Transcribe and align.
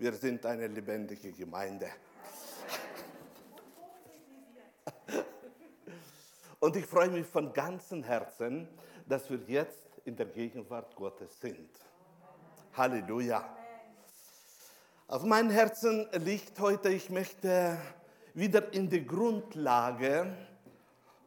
Wir 0.00 0.14
sind 0.14 0.46
eine 0.46 0.66
lebendige 0.66 1.30
Gemeinde. 1.30 1.90
Und 6.58 6.74
ich 6.74 6.86
freue 6.86 7.10
mich 7.10 7.26
von 7.26 7.52
ganzem 7.52 8.02
Herzen, 8.02 8.66
dass 9.06 9.28
wir 9.28 9.40
jetzt 9.46 10.00
in 10.06 10.16
der 10.16 10.24
Gegenwart 10.24 10.96
Gottes 10.96 11.38
sind. 11.38 11.68
Halleluja. 12.74 13.44
Auf 15.06 15.22
meinem 15.24 15.50
Herzen 15.50 16.08
liegt 16.12 16.58
heute, 16.60 16.88
ich 16.88 17.10
möchte 17.10 17.76
wieder 18.32 18.72
in 18.72 18.88
die 18.88 19.06
Grundlage 19.06 20.34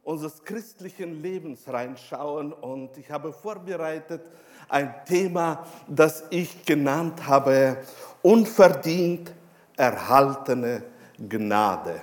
unseres 0.04 0.44
christlichen 0.44 1.22
Lebens 1.22 1.62
reinschauen 1.68 2.52
und 2.54 2.98
ich 2.98 3.10
habe 3.10 3.32
vorbereitet 3.32 4.22
ein 4.68 4.94
Thema, 5.06 5.66
das 5.88 6.24
ich 6.30 6.66
genannt 6.66 7.26
habe, 7.28 7.78
unverdient 8.22 9.32
erhaltene 9.78 10.84
Gnade. 11.18 12.02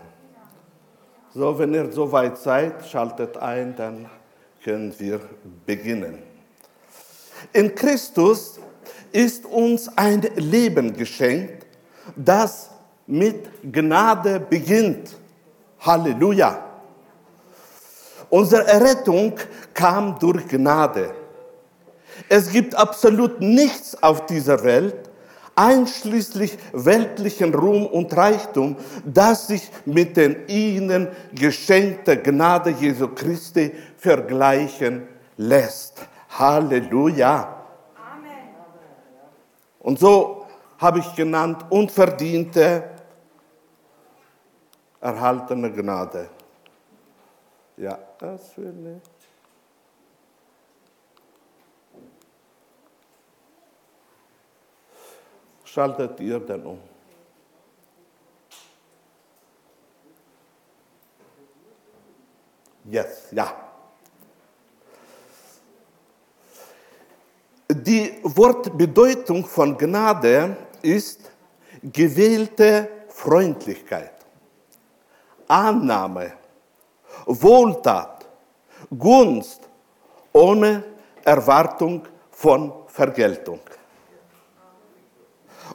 So, 1.35 1.59
wenn 1.59 1.75
ihr 1.75 1.93
soweit 1.93 2.39
seid, 2.39 2.87
schaltet 2.87 3.37
ein, 3.37 3.77
dann 3.77 4.11
können 4.65 4.95
wir 4.99 5.21
beginnen. 5.65 6.19
In 7.53 7.75
Christus 7.75 8.59
ist 9.13 9.47
uns 9.47 9.89
ein 9.97 10.21
Leben 10.37 10.97
geschenkt, 10.97 11.67
das 12.17 12.71
mit 13.07 13.49
Gnade 13.73 14.41
beginnt. 14.41 15.17
Halleluja. 15.81 16.70
Unsere 18.31 18.67
Errettung 18.67 19.35
kam 19.75 20.19
durch 20.19 20.47
Gnade. 20.47 21.13
Es 22.29 22.51
gibt 22.51 22.77
absolut 22.77 23.41
nichts 23.41 24.01
auf 24.01 24.27
dieser 24.27 24.63
Welt, 24.63 25.11
einschließlich 25.57 26.57
weltlichen 26.73 27.53
Ruhm 27.53 27.87
und 27.87 28.17
Reichtum, 28.17 28.77
das 29.05 29.49
sich 29.49 29.69
mit 29.85 30.17
den 30.17 30.47
ihnen 30.47 31.09
geschenkten 31.33 32.23
Gnade 32.23 32.71
Jesu 32.71 33.09
Christi 33.09 33.73
vergleichen 33.97 35.09
lässt. 35.37 36.07
Halleluja. 36.39 37.65
Amen. 37.97 38.55
Und 39.81 39.99
so 39.99 40.47
habe 40.79 41.01
ich 41.01 41.15
genannt, 41.17 41.65
unverdiente, 41.69 42.85
erhaltene 45.01 45.73
Gnade. 45.73 46.29
Ja, 47.77 47.99
das. 48.21 48.55
Schaltet 55.65 56.21
ihr 56.21 56.41
dann 56.41 56.67
um? 56.67 56.81
Yes, 62.85 63.29
ja. 63.31 63.55
Die 67.69 68.19
Wortbedeutung 68.25 69.47
von 69.47 69.79
Gnade 69.79 70.57
ist 70.83 71.31
gewählte 71.83 72.89
Freundlichkeit, 73.09 74.27
Annahme, 75.47 76.40
Wohltat, 77.31 78.27
Gunst 78.97 79.69
ohne 80.33 80.83
Erwartung 81.25 82.03
von 82.31 82.73
Vergeltung. 82.89 83.61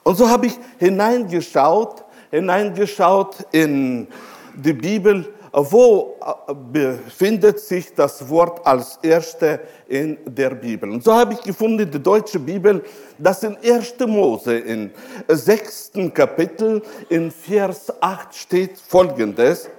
Und 0.03 0.16
so 0.17 0.30
habe 0.30 0.48
ich 0.48 0.59
hineingeschaut, 0.78 2.03
hineingeschaut 2.30 3.45
in 3.52 4.08
die 4.56 4.73
Bibel, 4.73 5.33
wo 5.52 6.17
äh, 6.20 6.53
befindet 6.53 7.59
sich 7.59 7.94
das 7.94 8.27
Wort 8.27 8.66
als 8.67 8.99
erste 9.02 9.61
in 9.87 10.17
der 10.26 10.49
Bibel. 10.49 10.89
Und 10.89 11.04
so 11.04 11.14
habe 11.14 11.33
ich 11.33 11.42
gefunden, 11.42 11.89
die 11.89 12.02
deutsche 12.02 12.39
Bibel, 12.39 12.83
dass 13.17 13.43
in 13.43 13.55
1. 13.64 13.95
Mose, 14.05 14.58
im 14.58 14.92
sechsten 15.30 16.14
Kapitel, 16.14 16.82
in 17.08 17.32
Vers 17.32 17.92
8 18.02 18.36
steht 18.36 18.77
folgendes, 18.77 19.70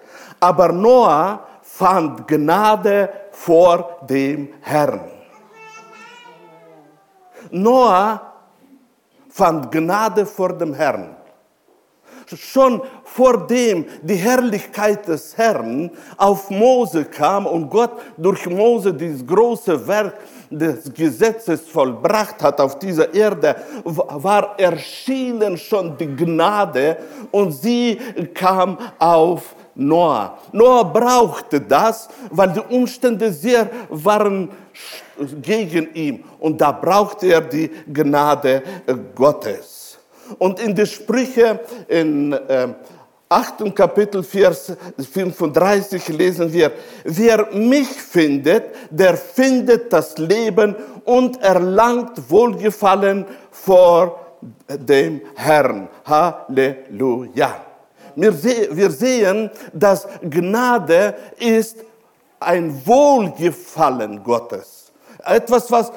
aber 0.41 0.72
Noah 0.72 1.47
fand 1.78 2.26
Gnade 2.26 3.10
vor 3.32 3.98
dem 4.09 4.48
Herrn. 4.62 5.00
Noah 7.50 8.32
fand 9.28 9.70
Gnade 9.70 10.25
vor 10.25 10.54
dem 10.54 10.72
Herrn. 10.72 11.14
Schon 12.34 12.81
vor 13.04 13.47
dem 13.47 13.84
die 14.03 14.16
Herrlichkeit 14.16 15.06
des 15.06 15.37
Herrn 15.37 15.91
auf 16.16 16.50
Mose 16.50 17.04
kam 17.04 17.47
und 17.47 17.69
Gott 17.69 17.93
durch 18.16 18.47
Mose 18.47 18.93
dieses 18.94 19.25
große 19.25 19.87
Werk 19.87 20.14
des 20.50 20.93
Gesetzes 20.94 21.69
vollbracht 21.69 22.43
hat 22.43 22.60
auf 22.60 22.78
dieser 22.78 23.12
Erde, 23.12 23.54
war 23.84 24.58
erschienen 24.58 25.56
schon 25.58 25.97
die 25.98 26.16
Gnade 26.16 26.97
und 27.31 27.53
sie 27.53 27.97
kam 28.32 28.78
auf 28.98 29.56
Noah. 29.76 30.38
Noah 30.53 30.84
brauchte 30.84 31.60
das, 31.60 32.09
weil 32.31 32.53
die 32.53 32.75
Umstände 32.75 33.32
sehr 33.32 33.69
waren 33.88 34.50
gegen 35.42 35.94
ihn 35.94 36.25
und 36.41 36.60
da 36.60 36.72
brauchte 36.72 37.26
er 37.26 37.41
die 37.42 37.70
Gnade 37.92 38.62
äh, 38.87 38.94
Gottes. 39.14 39.98
Und 40.38 40.59
in 40.60 40.75
den 40.75 40.87
Sprüche 40.87 41.60
in 41.88 42.32
äh, 42.32 42.69
8. 43.28 43.75
Kapitel 43.75 44.22
Vers 44.22 44.72
35 44.98 46.08
lesen 46.08 46.53
wir, 46.53 46.72
wer 47.04 47.53
mich 47.53 47.88
findet, 47.88 48.64
der 48.91 49.16
findet 49.16 49.93
das 49.93 50.16
Leben 50.16 50.76
und 51.04 51.43
erlangt 51.43 52.31
Wohlgefallen 52.31 53.26
vor 53.50 54.20
dem 54.69 55.20
Herrn. 55.34 55.88
Halleluja. 56.04 57.66
Wir 58.16 58.91
sehen, 58.91 59.50
dass 59.72 60.09
Gnade 60.22 61.15
ist 61.38 61.77
ein 62.41 62.81
Wohlgefallen 62.84 64.22
Gottes 64.22 64.77
etwas, 65.27 65.71
was 65.71 65.93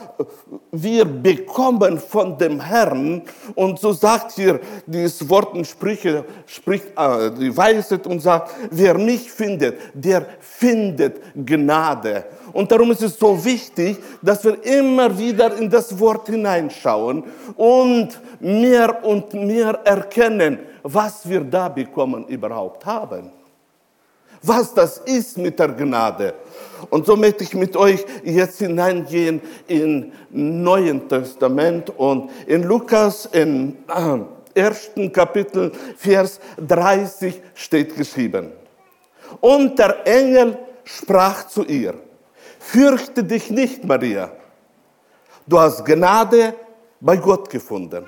wir 0.71 1.05
bekommen 1.05 1.99
von 1.99 2.37
dem 2.37 2.59
Herrn. 2.59 3.21
Und 3.55 3.79
so 3.79 3.93
sagt 3.93 4.33
hier 4.33 4.59
dieses 4.85 5.27
Wort 5.29 5.55
in 5.55 5.65
Sprüche, 5.65 6.25
spricht 6.45 6.87
äh, 6.97 7.31
die 7.31 7.55
Weisheit 7.55 8.05
und 8.07 8.19
sagt, 8.19 8.53
wer 8.71 8.97
mich 8.97 9.31
findet, 9.31 9.79
der 9.93 10.25
findet 10.39 11.21
Gnade. 11.35 12.25
Und 12.53 12.71
darum 12.71 12.91
ist 12.91 13.01
es 13.01 13.17
so 13.17 13.43
wichtig, 13.43 13.97
dass 14.21 14.43
wir 14.43 14.63
immer 14.63 15.17
wieder 15.17 15.55
in 15.57 15.69
das 15.69 15.97
Wort 15.99 16.27
hineinschauen 16.27 17.23
und 17.55 18.09
mehr 18.39 19.03
und 19.03 19.33
mehr 19.33 19.79
erkennen, 19.83 20.59
was 20.83 21.27
wir 21.27 21.41
da 21.41 21.69
bekommen 21.69 22.25
überhaupt 22.27 22.85
haben 22.85 23.31
was 24.41 24.73
das 24.73 24.99
ist 24.99 25.37
mit 25.37 25.59
der 25.59 25.69
Gnade. 25.69 26.33
Und 26.89 27.05
so 27.05 27.15
möchte 27.15 27.43
ich 27.43 27.53
mit 27.53 27.75
euch 27.75 28.05
jetzt 28.23 28.59
hineingehen 28.59 29.41
in 29.67 30.11
Neuen 30.29 31.07
Testament 31.07 31.91
und 31.97 32.31
in 32.47 32.63
Lukas 32.63 33.27
im 33.31 33.77
äh, 33.87 34.59
ersten 34.59 35.11
Kapitel, 35.11 35.71
Vers 35.97 36.39
30 36.65 37.41
steht 37.53 37.95
geschrieben. 37.95 38.51
Und 39.41 39.77
der 39.77 40.07
Engel 40.07 40.57
sprach 40.83 41.47
zu 41.47 41.63
ihr, 41.65 41.95
fürchte 42.71 43.23
dich 43.23 43.49
nicht, 43.49 43.83
Maria, 43.83 44.31
du 45.47 45.59
hast 45.59 45.83
Gnade 45.83 46.53
bei 46.99 47.17
Gott 47.17 47.49
gefunden. 47.49 48.05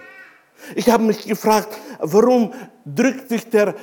Ich 0.75 0.87
habe 0.89 1.03
mich 1.03 1.25
gefragt, 1.25 1.69
warum 1.99 2.53
drückt 2.85 3.29
sich 3.29 3.49
der 3.49 3.73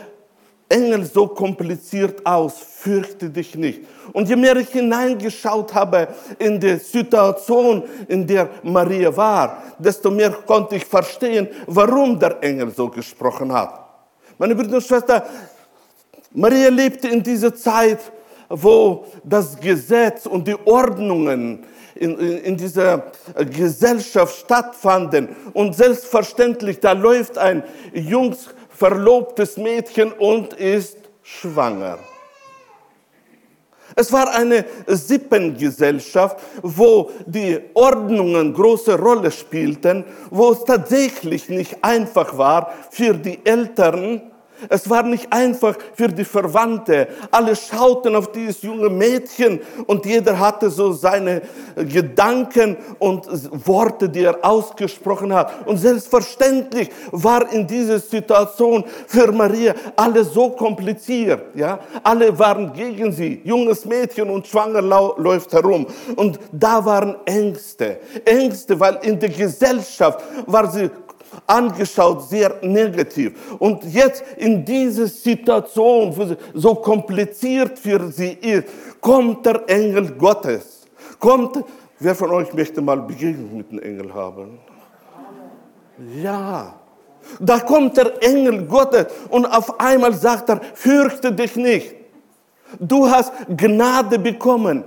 Engel 0.68 1.04
so 1.04 1.26
kompliziert 1.26 2.24
aus, 2.24 2.58
fürchte 2.58 3.28
dich 3.30 3.56
nicht. 3.56 3.80
Und 4.12 4.28
je 4.28 4.36
mehr 4.36 4.56
ich 4.56 4.68
hineingeschaut 4.68 5.74
habe 5.74 6.08
in 6.38 6.60
die 6.60 6.76
Situation, 6.76 7.82
in 8.06 8.26
der 8.26 8.48
Maria 8.62 9.16
war, 9.16 9.62
desto 9.78 10.10
mehr 10.10 10.30
konnte 10.30 10.76
ich 10.76 10.84
verstehen, 10.84 11.48
warum 11.66 12.18
der 12.18 12.40
Engel 12.42 12.70
so 12.70 12.88
gesprochen 12.88 13.52
hat. 13.52 13.84
Meine 14.36 14.54
Brüder 14.54 14.76
und 14.76 14.84
Schwestern, 14.84 15.22
Maria 16.32 16.68
lebte 16.68 17.08
in 17.08 17.22
dieser 17.22 17.52
Zeit, 17.52 17.98
wo 18.48 19.06
das 19.24 19.58
Gesetz 19.58 20.26
und 20.26 20.48
die 20.48 20.56
Ordnungen 20.64 21.64
in, 21.94 22.18
in, 22.18 22.38
in 22.38 22.56
dieser 22.56 23.10
Gesellschaft 23.50 24.36
stattfanden. 24.36 25.28
Und 25.52 25.74
selbstverständlich, 25.74 26.80
da 26.80 26.92
läuft 26.92 27.38
ein 27.38 27.62
Jungs 27.92 28.48
verlobtes 28.70 29.56
Mädchen 29.56 30.12
und 30.12 30.54
ist 30.54 30.98
schwanger. 31.22 31.98
Es 33.96 34.12
war 34.12 34.32
eine 34.32 34.64
Sippengesellschaft, 34.86 36.38
wo 36.62 37.10
die 37.26 37.58
Ordnungen 37.74 38.54
große 38.54 38.96
Rolle 38.96 39.32
spielten, 39.32 40.04
wo 40.30 40.52
es 40.52 40.62
tatsächlich 40.64 41.48
nicht 41.48 41.82
einfach 41.82 42.38
war 42.38 42.72
für 42.90 43.14
die 43.14 43.44
Eltern, 43.44 44.30
es 44.68 44.88
war 44.88 45.02
nicht 45.02 45.32
einfach 45.32 45.76
für 45.94 46.08
die 46.08 46.24
Verwandte. 46.24 47.08
Alle 47.30 47.54
schauten 47.54 48.16
auf 48.16 48.32
dieses 48.32 48.62
junge 48.62 48.88
Mädchen 48.88 49.60
und 49.86 50.04
jeder 50.06 50.38
hatte 50.38 50.70
so 50.70 50.92
seine 50.92 51.42
Gedanken 51.76 52.76
und 52.98 53.26
Worte, 53.66 54.08
die 54.08 54.24
er 54.24 54.38
ausgesprochen 54.42 55.32
hat. 55.32 55.66
Und 55.66 55.78
selbstverständlich 55.78 56.90
war 57.12 57.50
in 57.52 57.66
dieser 57.66 57.98
Situation 57.98 58.84
für 59.06 59.30
Maria 59.32 59.74
alles 59.96 60.32
so 60.32 60.50
kompliziert. 60.50 61.54
Ja? 61.54 61.78
Alle 62.02 62.36
waren 62.38 62.72
gegen 62.72 63.12
sie. 63.12 63.40
Junges 63.44 63.84
Mädchen 63.84 64.28
und 64.30 64.46
schwanger 64.46 64.82
läuft 64.82 65.52
herum. 65.52 65.86
Und 66.16 66.38
da 66.52 66.84
waren 66.84 67.16
Ängste. 67.24 68.00
Ängste, 68.24 68.78
weil 68.78 68.98
in 69.02 69.18
der 69.18 69.30
Gesellschaft 69.30 70.20
war 70.46 70.70
sie 70.70 70.90
angeschaut, 71.46 72.28
sehr 72.28 72.54
negativ. 72.62 73.56
Und 73.58 73.84
jetzt 73.84 74.24
in 74.36 74.64
dieser 74.64 75.06
Situation, 75.06 76.16
wo 76.16 76.24
sie 76.24 76.36
so 76.54 76.74
kompliziert 76.74 77.78
für 77.78 78.10
sie 78.10 78.32
ist, 78.32 78.68
kommt 79.00 79.44
der 79.46 79.68
Engel 79.68 80.12
Gottes. 80.12 80.86
Kommt, 81.18 81.64
wer 81.98 82.14
von 82.14 82.30
euch 82.30 82.52
möchte 82.52 82.80
mal 82.80 83.00
Begegnung 83.00 83.58
mit 83.58 83.70
dem 83.70 83.80
Engel 83.80 84.12
haben? 84.12 84.58
Ja. 86.22 86.74
Da 87.40 87.58
kommt 87.60 87.96
der 87.96 88.22
Engel 88.22 88.64
Gottes 88.66 89.06
und 89.28 89.44
auf 89.46 89.78
einmal 89.80 90.14
sagt 90.14 90.48
er, 90.48 90.60
fürchte 90.74 91.32
dich 91.32 91.56
nicht. 91.56 91.94
Du 92.78 93.08
hast 93.08 93.32
Gnade 93.48 94.18
bekommen 94.18 94.84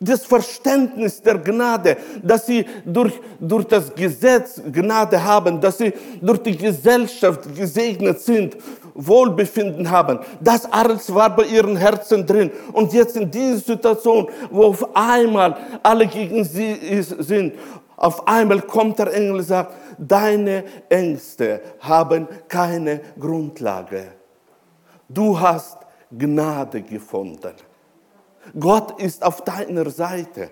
das 0.00 0.24
Verständnis 0.24 1.20
der 1.20 1.38
Gnade, 1.38 1.96
dass 2.22 2.46
sie 2.46 2.64
durch, 2.84 3.14
durch 3.40 3.64
das 3.64 3.94
Gesetz 3.94 4.60
Gnade 4.72 5.22
haben, 5.22 5.60
dass 5.60 5.78
sie 5.78 5.92
durch 6.20 6.38
die 6.42 6.56
Gesellschaft 6.56 7.54
gesegnet 7.56 8.20
sind, 8.20 8.56
Wohlbefinden 8.94 9.90
haben. 9.90 10.20
Das 10.40 10.70
alles 10.70 11.12
war 11.12 11.34
bei 11.34 11.44
ihren 11.44 11.76
Herzen 11.76 12.26
drin. 12.26 12.50
Und 12.72 12.92
jetzt 12.92 13.16
in 13.16 13.30
dieser 13.30 13.58
Situation, 13.58 14.28
wo 14.50 14.64
auf 14.64 14.96
einmal 14.96 15.56
alle 15.82 16.06
gegen 16.06 16.44
sie 16.44 17.02
sind, 17.18 17.54
auf 17.96 18.26
einmal 18.28 18.60
kommt 18.62 18.98
der 19.00 19.12
Engel 19.12 19.36
und 19.36 19.42
sagt, 19.42 19.74
deine 19.98 20.64
Ängste 20.88 21.60
haben 21.80 22.28
keine 22.46 23.00
Grundlage. 23.18 24.04
Du 25.08 25.38
hast 25.38 25.78
Gnade 26.16 26.82
gefunden. 26.82 27.52
Gott 28.58 29.00
ist 29.00 29.24
auf 29.24 29.42
deiner 29.42 29.90
Seite. 29.90 30.50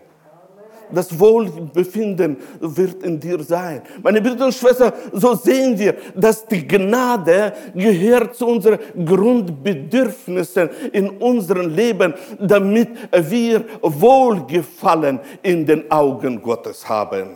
Das 0.92 1.18
Wohlbefinden 1.18 2.36
wird 2.60 3.02
in 3.02 3.18
dir 3.18 3.42
sein. 3.42 3.82
Meine 4.02 4.20
Brüder 4.20 4.46
und 4.46 4.54
Schwestern, 4.54 4.92
so 5.12 5.34
sehen 5.34 5.78
wir, 5.78 5.96
dass 6.14 6.46
die 6.46 6.66
Gnade 6.66 7.52
gehört 7.74 8.36
zu 8.36 8.46
unseren 8.46 8.78
Grundbedürfnissen 9.04 10.70
in 10.92 11.10
unserem 11.10 11.74
Leben, 11.74 12.14
damit 12.38 12.90
wir 13.12 13.64
Wohlgefallen 13.82 15.20
in 15.42 15.66
den 15.66 15.90
Augen 15.90 16.40
Gottes 16.40 16.88
haben. 16.88 17.30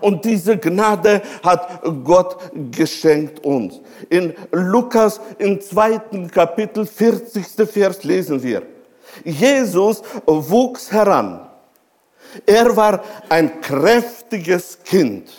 Und 0.00 0.24
diese 0.24 0.56
Gnade 0.56 1.22
hat 1.42 1.82
Gott 2.04 2.36
geschenkt 2.70 3.44
uns. 3.44 3.80
In 4.08 4.34
Lukas 4.52 5.20
im 5.38 5.60
zweiten 5.60 6.30
Kapitel, 6.30 6.86
40. 6.86 7.44
Vers 7.68 8.04
lesen 8.04 8.42
wir. 8.42 8.62
Jesus 9.24 10.02
wuchs 10.26 10.90
heran. 10.90 11.46
Er 12.46 12.76
war 12.76 13.02
ein 13.28 13.60
kräftiges 13.60 14.78
Kind, 14.84 15.30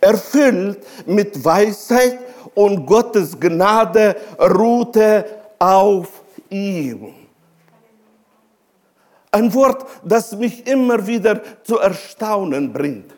erfüllt 0.00 0.78
mit 1.06 1.44
Weisheit 1.44 2.18
und 2.54 2.86
Gottes 2.86 3.38
Gnade 3.38 4.16
ruhte 4.38 5.24
auf 5.58 6.08
ihm. 6.48 7.14
Ein 9.32 9.52
Wort, 9.54 9.86
das 10.02 10.32
mich 10.32 10.66
immer 10.66 11.06
wieder 11.06 11.40
zu 11.62 11.78
erstaunen 11.78 12.72
bringt. 12.72 13.14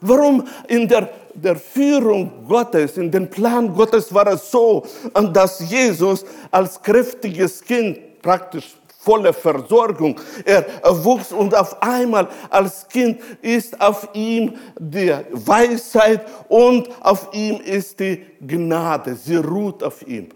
Warum 0.00 0.46
in 0.68 0.86
der, 0.86 1.08
der 1.34 1.56
Führung 1.56 2.46
Gottes, 2.46 2.96
in 2.96 3.10
dem 3.10 3.28
Plan 3.28 3.74
Gottes 3.74 4.14
war 4.14 4.28
es 4.28 4.48
so, 4.50 4.86
dass 5.32 5.58
Jesus 5.68 6.24
als 6.52 6.80
kräftiges 6.80 7.60
Kind 7.60 8.22
praktisch 8.22 8.76
volle 8.98 9.32
Versorgung. 9.32 10.20
Er 10.44 10.64
wuchs 11.04 11.32
und 11.32 11.54
auf 11.54 11.80
einmal 11.82 12.28
als 12.50 12.86
Kind 12.88 13.20
ist 13.40 13.80
auf 13.80 14.08
ihm 14.12 14.56
die 14.78 15.14
Weisheit 15.30 16.26
und 16.48 16.88
auf 17.00 17.28
ihm 17.32 17.60
ist 17.60 18.00
die 18.00 18.24
Gnade. 18.40 19.14
Sie 19.14 19.36
ruht 19.36 19.82
auf 19.82 20.06
ihm. 20.06 20.28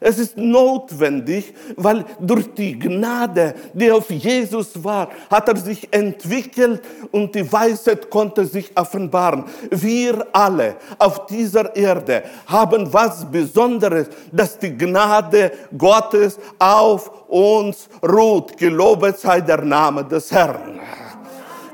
Es 0.00 0.18
ist 0.18 0.36
notwendig, 0.36 1.54
weil 1.76 2.04
durch 2.20 2.52
die 2.54 2.78
Gnade, 2.78 3.54
die 3.72 3.90
auf 3.90 4.10
Jesus 4.10 4.82
war, 4.82 5.08
hat 5.30 5.48
er 5.48 5.56
sich 5.56 5.88
entwickelt 5.92 6.82
und 7.10 7.34
die 7.34 7.50
Weisheit 7.50 8.10
konnte 8.10 8.44
sich 8.44 8.70
offenbaren. 8.76 9.44
Wir 9.70 10.26
alle 10.32 10.76
auf 10.98 11.26
dieser 11.26 11.74
Erde 11.74 12.24
haben 12.46 12.92
was 12.92 13.24
Besonderes, 13.30 14.08
dass 14.30 14.58
die 14.58 14.76
Gnade 14.76 15.52
Gottes 15.76 16.38
auf 16.58 17.10
uns 17.28 17.88
ruht. 18.02 18.56
Gelobet 18.56 19.18
sei 19.18 19.40
der 19.40 19.62
Name 19.62 20.04
des 20.04 20.30
Herrn. 20.30 20.80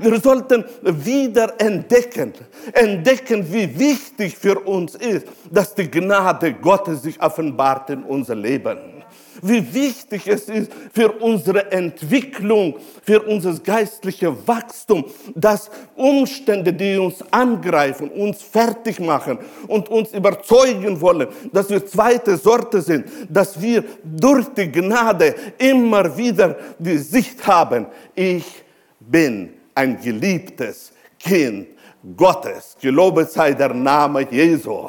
Wir 0.00 0.19
sollten 0.19 0.64
wieder 0.82 1.61
entdecken, 1.61 2.32
entdecken, 2.73 3.44
wie 3.52 3.79
wichtig 3.79 4.37
für 4.37 4.58
uns 4.61 4.94
ist, 4.94 5.26
dass 5.50 5.75
die 5.75 5.91
Gnade 5.91 6.55
Gottes 6.55 7.02
sich 7.02 7.20
offenbart 7.20 7.91
in 7.91 8.02
unser 8.05 8.35
Leben. 8.35 8.79
Wie 9.43 9.75
wichtig 9.75 10.26
es 10.26 10.49
ist 10.49 10.73
für 10.93 11.12
unsere 11.12 11.70
Entwicklung, 11.70 12.76
für 13.02 13.20
unser 13.23 13.55
geistliches 13.55 14.32
Wachstum, 14.47 15.05
dass 15.35 15.70
Umstände, 15.97 16.73
die 16.73 16.96
uns 16.96 17.23
angreifen, 17.31 18.11
uns 18.11 18.43
fertig 18.43 19.00
machen 19.00 19.38
und 19.69 19.88
uns 19.88 20.12
überzeugen 20.12 21.00
wollen, 21.00 21.29
dass 21.53 21.70
wir 21.70 21.85
zweite 21.87 22.37
Sorte 22.37 22.81
sind, 22.81 23.06
dass 23.29 23.61
wir 23.61 23.85
durch 24.05 24.46
die 24.49 24.70
Gnade 24.70 25.35
immer 25.58 26.17
wieder 26.17 26.56
die 26.79 26.99
Sicht 26.99 27.46
haben, 27.46 27.87
ich 28.14 28.44
bin 28.99 29.60
ein 29.75 30.00
geliebtes 30.00 30.93
Kind 31.19 31.69
Gottes. 32.17 32.76
Gelobet 32.81 33.31
sei 33.31 33.52
der 33.52 33.75
Name 33.75 34.26
Jesu. 34.31 34.88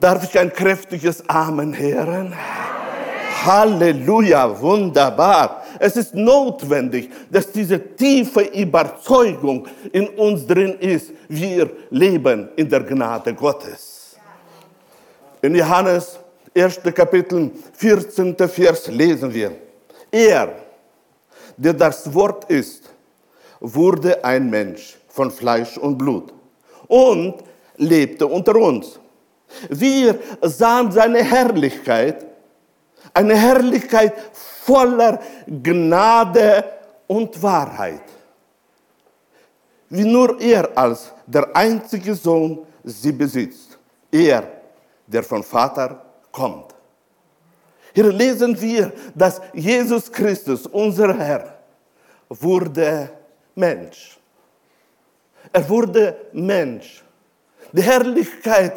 Darf 0.00 0.24
ich 0.24 0.38
ein 0.38 0.52
kräftiges 0.52 1.26
Amen 1.28 1.76
hören? 1.76 2.34
Halleluja, 3.44 4.60
wunderbar. 4.60 5.62
Es 5.78 5.96
ist 5.96 6.14
notwendig, 6.14 7.10
dass 7.30 7.50
diese 7.50 7.78
tiefe 7.94 8.40
Überzeugung 8.40 9.66
in 9.92 10.08
uns 10.08 10.46
drin 10.46 10.74
ist. 10.80 11.12
Wir 11.28 11.70
leben 11.90 12.48
in 12.56 12.68
der 12.68 12.80
Gnade 12.80 13.34
Gottes. 13.34 14.16
In 15.42 15.54
Johannes 15.54 16.18
1. 16.54 16.80
Kapitel 16.94 17.50
14. 17.74 18.36
Vers 18.36 18.88
lesen 18.88 19.32
wir. 19.32 19.52
Er, 20.10 20.52
der 21.56 21.74
das 21.74 22.12
Wort 22.12 22.50
ist, 22.50 22.85
wurde 23.60 24.24
ein 24.24 24.50
Mensch 24.50 24.96
von 25.08 25.30
Fleisch 25.30 25.78
und 25.78 25.96
Blut 25.96 26.32
und 26.88 27.36
lebte 27.76 28.26
unter 28.26 28.56
uns. 28.56 28.98
Wir 29.68 30.18
sahen 30.42 30.90
seine 30.90 31.22
Herrlichkeit, 31.22 32.26
eine 33.14 33.36
Herrlichkeit 33.36 34.14
voller 34.32 35.20
Gnade 35.46 36.64
und 37.06 37.40
Wahrheit. 37.42 38.02
Wie 39.88 40.04
nur 40.04 40.40
er 40.40 40.76
als 40.76 41.12
der 41.26 41.54
einzige 41.54 42.14
Sohn 42.14 42.66
sie 42.82 43.12
besitzt. 43.12 43.78
Er, 44.10 44.44
der 45.06 45.22
vom 45.22 45.42
Vater 45.42 46.04
kommt. 46.32 46.74
Hier 47.94 48.12
lesen 48.12 48.60
wir, 48.60 48.92
dass 49.14 49.40
Jesus 49.54 50.10
Christus, 50.10 50.66
unser 50.66 51.16
Herr, 51.16 51.58
wurde 52.28 53.10
Mensch. 53.56 54.18
Er 55.52 55.68
wurde 55.68 56.16
Mensch. 56.32 57.02
Die 57.72 57.82
Herrlichkeit 57.82 58.74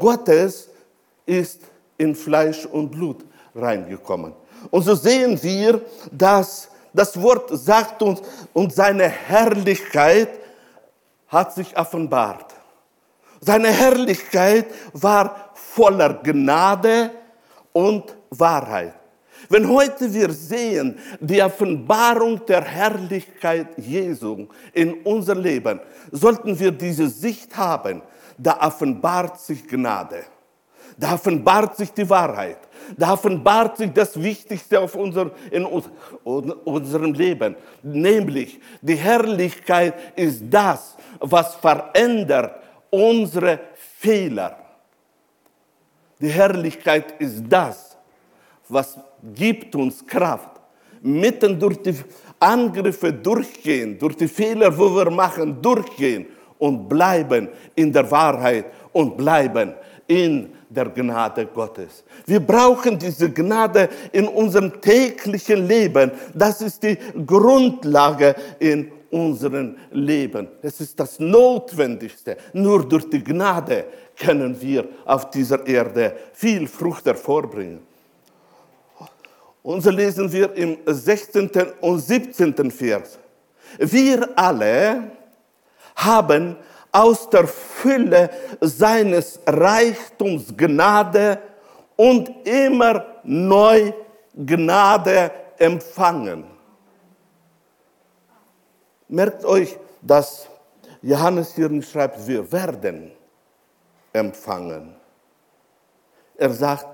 Gottes 0.00 0.68
ist 1.24 1.60
in 1.96 2.14
Fleisch 2.14 2.66
und 2.66 2.90
Blut 2.90 3.24
reingekommen. 3.54 4.32
Und 4.70 4.82
so 4.82 4.94
sehen 4.94 5.40
wir, 5.42 5.80
dass 6.10 6.68
das 6.92 7.20
Wort 7.20 7.48
sagt 7.52 8.02
uns, 8.02 8.20
und 8.52 8.74
seine 8.74 9.08
Herrlichkeit 9.08 10.28
hat 11.28 11.54
sich 11.54 11.76
offenbart. 11.76 12.52
Seine 13.40 13.68
Herrlichkeit 13.68 14.66
war 14.92 15.50
voller 15.54 16.14
Gnade 16.14 17.10
und 17.72 18.14
Wahrheit. 18.30 18.94
Wenn 19.48 19.68
heute 19.68 20.12
wir 20.12 20.30
sehen 20.30 20.98
die 21.20 21.42
Offenbarung 21.42 22.44
der 22.46 22.62
Herrlichkeit 22.62 23.68
Jesu 23.76 24.46
in 24.72 24.94
unser 25.02 25.34
Leben, 25.34 25.80
sollten 26.10 26.58
wir 26.58 26.70
diese 26.70 27.08
Sicht 27.08 27.56
haben, 27.56 28.02
da 28.38 28.58
offenbart 28.60 29.40
sich 29.40 29.66
Gnade. 29.66 30.24
Da 30.96 31.14
offenbart 31.14 31.76
sich 31.76 31.92
die 31.92 32.08
Wahrheit. 32.08 32.58
Da 32.96 33.12
offenbart 33.12 33.78
sich 33.78 33.92
das 33.92 34.20
Wichtigste 34.20 34.80
auf 34.80 34.94
unser, 34.94 35.30
in 35.50 35.64
unserem 35.64 37.14
Leben. 37.14 37.56
Nämlich, 37.82 38.60
die 38.80 38.96
Herrlichkeit 38.96 39.94
ist 40.16 40.42
das, 40.50 40.96
was 41.18 41.54
verändert 41.54 42.60
unsere 42.90 43.60
Fehler. 43.98 44.56
Die 46.20 46.28
Herrlichkeit 46.28 47.20
ist 47.20 47.42
das, 47.48 47.96
was 48.68 48.98
gibt 49.34 49.74
uns 49.76 50.04
Kraft, 50.06 50.60
mitten 51.02 51.58
durch 51.58 51.78
die 51.82 51.94
Angriffe 52.38 53.12
durchgehen, 53.12 53.98
durch 53.98 54.16
die 54.16 54.28
Fehler, 54.28 54.76
wo 54.76 54.94
wir 54.94 55.10
machen, 55.10 55.60
durchgehen 55.62 56.26
und 56.58 56.88
bleiben 56.88 57.48
in 57.74 57.92
der 57.92 58.10
Wahrheit 58.10 58.66
und 58.92 59.16
bleiben 59.16 59.74
in 60.06 60.50
der 60.68 60.86
Gnade 60.86 61.46
Gottes. 61.46 62.04
Wir 62.26 62.40
brauchen 62.40 62.98
diese 62.98 63.30
Gnade 63.30 63.88
in 64.10 64.26
unserem 64.26 64.80
täglichen 64.80 65.66
Leben. 65.66 66.10
Das 66.34 66.60
ist 66.62 66.82
die 66.82 66.96
Grundlage 67.26 68.34
in 68.58 68.90
unserem 69.10 69.76
Leben. 69.90 70.48
Es 70.62 70.80
ist 70.80 70.98
das 70.98 71.20
Notwendigste. 71.20 72.36
Nur 72.54 72.88
durch 72.88 73.08
die 73.10 73.22
Gnade 73.22 73.84
können 74.16 74.58
wir 74.60 74.88
auf 75.04 75.30
dieser 75.30 75.66
Erde 75.66 76.16
viel 76.32 76.66
Frucht 76.66 77.04
hervorbringen. 77.04 77.91
Und 79.62 79.82
so 79.82 79.90
lesen 79.90 80.30
wir 80.32 80.52
im 80.54 80.78
16. 80.84 81.50
und 81.80 81.98
17. 82.00 82.70
Vers. 82.70 83.18
Wir 83.78 84.28
alle 84.36 85.10
haben 85.94 86.56
aus 86.90 87.30
der 87.30 87.46
Fülle 87.46 88.28
seines 88.60 89.40
Reichtums 89.46 90.54
Gnade 90.56 91.38
und 91.96 92.46
immer 92.46 93.06
neu 93.22 93.92
Gnade 94.34 95.30
empfangen. 95.58 96.44
Merkt 99.08 99.44
euch, 99.44 99.76
dass 100.00 100.48
Johannes 101.02 101.54
hier 101.54 101.82
schreibt, 101.82 102.26
wir 102.26 102.50
werden 102.50 103.12
empfangen. 104.12 104.94
Er 106.36 106.50
sagt, 106.50 106.86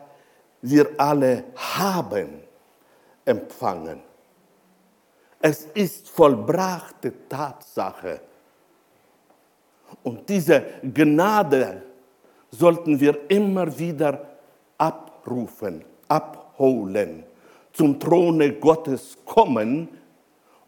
wir 0.61 0.89
alle 0.99 1.45
haben 1.55 2.48
empfangen. 3.29 4.01
Es 5.41 5.67
ist 5.75 6.09
vollbrachte 6.09 7.13
Tatsache. 7.29 8.21
Und 10.03 10.29
diese 10.29 10.63
Gnade 10.83 11.83
sollten 12.51 12.99
wir 12.99 13.31
immer 13.31 13.79
wieder 13.79 14.27
abrufen, 14.77 15.85
abholen, 16.09 17.25
zum 17.73 18.01
Throne 18.01 18.55
Gottes 18.55 19.17
kommen 19.25 19.89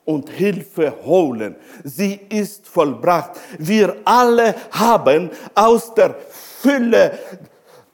und 0.04 0.28
Hilfe 0.30 0.94
holen. 1.04 1.56
Sie 1.84 2.14
ist 2.28 2.66
vollbracht. 2.66 3.32
Wir 3.58 3.96
alle 4.04 4.54
haben 4.70 5.30
aus 5.54 5.94
der 5.94 6.14
Fülle 6.14 7.18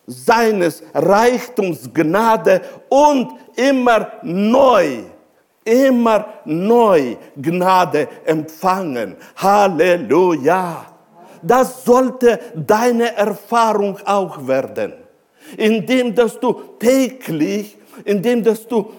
seines 0.07 0.83
Reichtums 0.95 1.91
Gnade 1.93 2.61
und 2.89 3.33
immer 3.57 4.13
neu, 4.23 5.01
immer 5.65 6.27
neu 6.45 7.17
Gnade 7.37 8.09
empfangen. 8.25 9.17
Halleluja. 9.37 10.87
Das 11.43 11.85
sollte 11.85 12.41
deine 12.55 13.15
Erfahrung 13.15 13.99
auch 14.05 14.47
werden. 14.47 14.95
Indem, 15.57 16.15
dass 16.15 16.41
du 16.41 16.53
täglich, 16.79 17.77
indem, 18.05 18.43
dass 18.43 18.67
du 18.67 18.91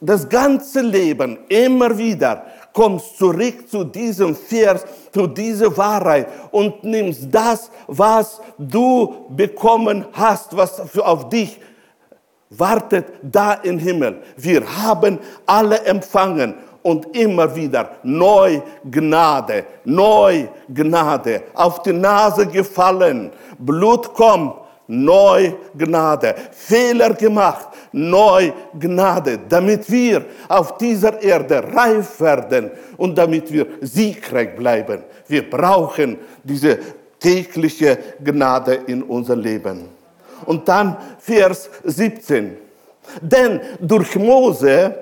das 0.00 0.28
ganze 0.28 0.82
Leben 0.82 1.38
immer 1.48 1.96
wieder 1.96 2.44
kommst 2.72 3.16
zurück 3.16 3.68
zu 3.68 3.84
diesem 3.84 4.34
Vers, 4.34 4.84
zu 5.14 5.28
dieser 5.28 5.74
Wahrheit 5.76 6.26
und 6.50 6.82
nimmst 6.82 7.28
das, 7.30 7.70
was 7.86 8.40
du 8.58 9.26
bekommen 9.30 10.04
hast, 10.12 10.56
was 10.56 10.98
auf 10.98 11.28
dich 11.28 11.60
wartet, 12.50 13.06
da 13.22 13.54
im 13.54 13.78
Himmel. 13.78 14.22
Wir 14.36 14.62
haben 14.82 15.20
alle 15.46 15.80
empfangen 15.84 16.54
und 16.82 17.16
immer 17.16 17.54
wieder 17.54 17.90
neu 18.02 18.60
Gnade, 18.90 19.64
neu 19.84 20.48
Gnade, 20.68 21.44
auf 21.54 21.82
die 21.82 21.92
Nase 21.92 22.46
gefallen, 22.46 23.30
Blut 23.58 24.12
kommt, 24.14 24.56
neu 24.86 25.52
Gnade, 25.76 26.34
Fehler 26.52 27.14
gemacht, 27.14 27.68
neu 27.92 28.52
Gnade, 28.78 29.40
damit 29.48 29.90
wir 29.90 30.24
auf 30.48 30.76
dieser 30.78 31.22
Erde 31.22 31.64
reif 31.72 32.20
werden 32.20 32.70
und 32.96 33.16
damit 33.16 33.52
wir 33.52 33.66
siegreich 33.80 34.54
bleiben. 34.54 35.04
Wir 35.26 35.48
brauchen 35.48 36.18
diese 36.42 36.78
tägliche 37.18 37.98
Gnade 38.22 38.80
in 38.86 39.02
unser 39.02 39.36
Leben. 39.36 39.88
Und 40.44 40.68
dann 40.68 40.96
Vers 41.18 41.70
17. 41.84 42.56
Denn 43.20 43.60
durch 43.80 44.16
Mose 44.16 44.94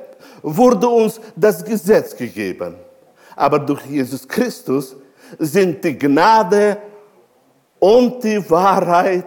wurde 0.42 0.88
uns 0.88 1.20
das 1.34 1.64
Gesetz 1.64 2.16
gegeben. 2.16 2.76
Aber 3.34 3.58
durch 3.58 3.84
Jesus 3.86 4.26
Christus 4.26 4.94
sind 5.38 5.82
die 5.82 5.98
Gnade 5.98 6.76
und 7.78 8.22
die 8.22 8.48
Wahrheit 8.50 9.26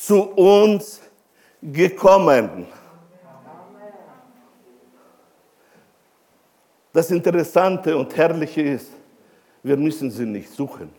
zu 0.00 0.22
uns 0.22 1.02
gekommen. 1.60 2.66
Das 6.90 7.10
Interessante 7.10 7.94
und 7.94 8.16
Herrliche 8.16 8.62
ist, 8.62 8.90
wir 9.62 9.76
müssen 9.76 10.10
sie 10.10 10.24
nicht 10.24 10.50
suchen. 10.50 10.90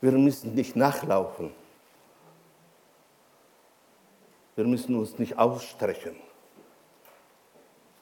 Wir 0.00 0.12
müssen 0.12 0.54
nicht 0.54 0.76
nachlaufen. 0.76 1.50
Wir 4.54 4.64
müssen 4.64 4.94
uns 4.94 5.18
nicht 5.18 5.36
ausstrecken. 5.36 6.14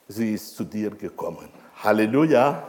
Sie 0.09 0.35
ist 0.35 0.55
zu 0.55 0.65
dir 0.65 0.91
gekommen. 0.91 1.49
Halleluja. 1.83 2.63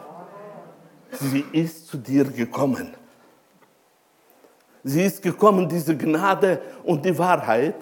Sie 1.12 1.43
ist 1.51 1.88
zu 1.88 1.98
dir 1.98 2.24
gekommen. 2.24 3.02
Sie 4.84 5.04
ist 5.04 5.22
gekommen, 5.22 5.68
diese 5.68 5.96
Gnade 5.96 6.62
und 6.84 7.04
die 7.06 7.18
Wahrheit, 7.18 7.75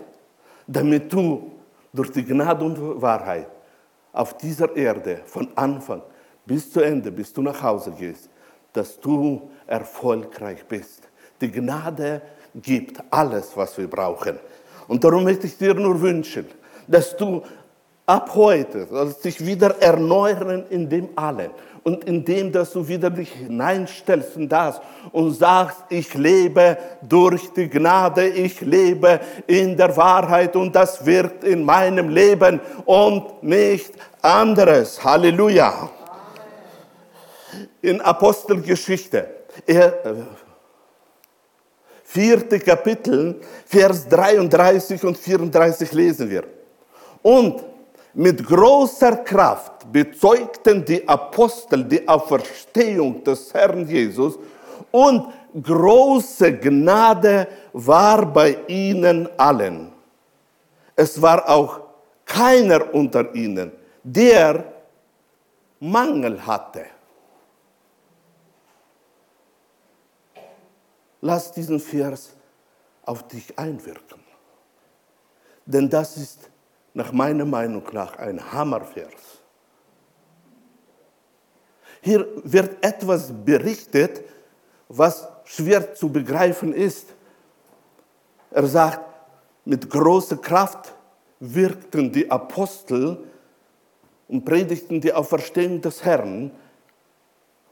damit 0.68 1.12
du 1.12 1.52
durch 1.92 2.12
die 2.12 2.24
Gnade 2.24 2.64
und 2.64 3.02
Wahrheit 3.02 3.48
auf 4.14 4.38
dieser 4.38 4.76
Erde 4.76 5.22
von 5.26 5.48
Anfang 5.56 6.02
bis 6.46 6.72
zu 6.72 6.82
Ende, 6.82 7.12
bis 7.12 7.34
du 7.34 7.42
nach 7.42 7.62
Hause 7.62 7.92
gehst, 7.92 8.30
dass 8.74 9.00
du 9.00 9.50
erfolgreich 9.68 10.66
bist. 10.66 11.10
Die 11.40 11.52
Gnade 11.52 12.22
gibt 12.56 13.02
alles, 13.10 13.56
was 13.56 13.78
wir 13.78 13.90
brauchen. 13.90 14.38
Und 14.88 15.04
darum 15.04 15.24
möchte 15.24 15.48
ich 15.48 15.58
dir 15.58 15.74
nur 15.74 16.00
wünschen, 16.00 16.46
dass 16.88 17.16
du 17.16 17.42
ab 18.06 18.32
heute 18.36 18.88
dich 19.24 19.46
wieder 19.46 19.82
erneuern 19.82 20.66
in 20.70 20.90
dem 20.90 21.10
allen 21.16 21.52
und 21.84 22.04
in 22.04 22.24
dem, 22.24 22.52
dass 22.52 22.72
du 22.72 22.88
wieder 22.88 23.10
dich 23.10 23.32
hineinstellst 23.32 24.36
in 24.36 24.48
das 24.48 24.80
und 25.12 25.34
sagst, 25.34 25.78
ich 25.90 26.14
lebe 26.14 26.78
durch 27.02 27.52
die 27.54 27.68
Gnade, 27.68 28.28
ich 28.28 28.62
lebe 28.62 29.20
in 29.48 29.76
der 29.76 29.96
Wahrheit 29.98 30.56
und 30.56 30.76
das 30.76 31.04
wirkt 31.06 31.44
in 31.44 31.64
meinem 31.64 32.10
Leben 32.10 32.60
und 32.86 33.42
nicht 33.42 33.94
anderes. 34.22 35.04
Halleluja. 35.04 35.90
In 37.82 38.00
Apostelgeschichte, 38.00 39.28
äh, 39.66 39.92
vierte 42.04 42.60
Kapitel, 42.60 43.42
Vers 43.66 44.08
33 44.08 45.04
und 45.04 45.18
34 45.18 45.92
lesen 45.94 46.30
wir. 46.30 46.44
Und 47.24 47.71
mit 48.14 48.46
großer 48.46 49.18
Kraft 49.18 49.92
bezeugten 49.92 50.84
die 50.84 51.08
Apostel 51.08 51.84
die 51.86 52.08
Auferstehung 52.08 53.24
des 53.24 53.54
Herrn 53.54 53.88
Jesus 53.88 54.38
und 54.92 55.34
große 55.62 56.58
Gnade 56.58 57.48
war 57.74 58.26
bei 58.26 58.58
ihnen 58.68 59.30
allen. 59.40 59.92
Es 60.96 61.22
war 61.22 61.50
auch 61.50 61.80
keiner 62.26 62.94
unter 62.94 63.34
ihnen, 63.34 63.72
der 64.04 64.66
Mangel 65.80 66.46
hatte. 66.46 66.86
Lass 71.22 71.52
diesen 71.52 71.80
Vers 71.80 72.36
auf 73.04 73.28
dich 73.28 73.58
einwirken. 73.58 74.20
Denn 75.66 75.90
das 75.90 76.18
ist 76.18 76.51
nach 76.94 77.12
meiner 77.12 77.46
Meinung 77.46 77.84
nach 77.94 78.18
ein 78.18 78.52
Hammervers. 78.52 79.40
Hier 82.02 82.28
wird 82.44 82.84
etwas 82.84 83.32
berichtet, 83.32 84.22
was 84.90 85.28
schwer 85.46 85.94
zu 85.94 86.10
begreifen 86.10 86.74
ist. 86.74 87.14
Er 88.50 88.66
sagt, 88.66 89.02
mit 89.64 89.90
großer 89.90 90.38
Kraft 90.38 90.94
wirkten 91.40 92.12
die 92.12 92.30
Apostel 92.30 93.24
und 94.28 94.44
predigten 94.44 95.00
die 95.00 95.14
Auferstehung 95.14 95.82
des 95.82 96.04
Herrn. 96.04 96.52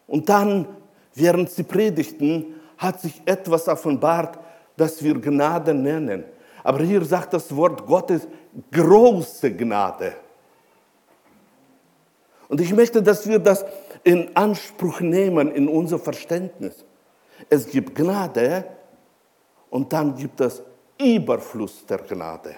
Und 0.08 0.30
dann, 0.30 0.68
während 1.16 1.50
sie 1.50 1.64
predigten, 1.64 2.56
hat 2.78 3.02
sich 3.02 3.22
etwas 3.26 3.68
offenbart, 3.68 4.40
das 4.78 5.04
wir 5.04 5.20
Gnade 5.20 5.74
nennen. 5.74 6.24
Aber 6.64 6.80
hier 6.80 7.04
sagt 7.04 7.34
das 7.34 7.54
Wort 7.56 7.86
Gottes 7.86 8.28
große 8.72 9.51
Gnade. 9.56 10.13
Und 12.48 12.60
ich 12.62 12.74
möchte, 12.74 13.01
dass 13.01 13.27
wir 13.27 13.39
das 13.39 13.63
in 14.03 14.36
Anspruch 14.36 15.00
nehmen 15.01 15.51
in 15.51 15.68
unser 15.68 16.00
Verständnis. 16.00 16.84
Es 17.50 17.68
gibt 17.68 17.96
Gnade 17.96 18.65
und 19.70 19.94
dann 19.94 20.15
gibt 20.15 20.41
es 20.41 20.62
Überfluss 21.00 21.86
der 21.86 22.00
Gnade. 22.00 22.56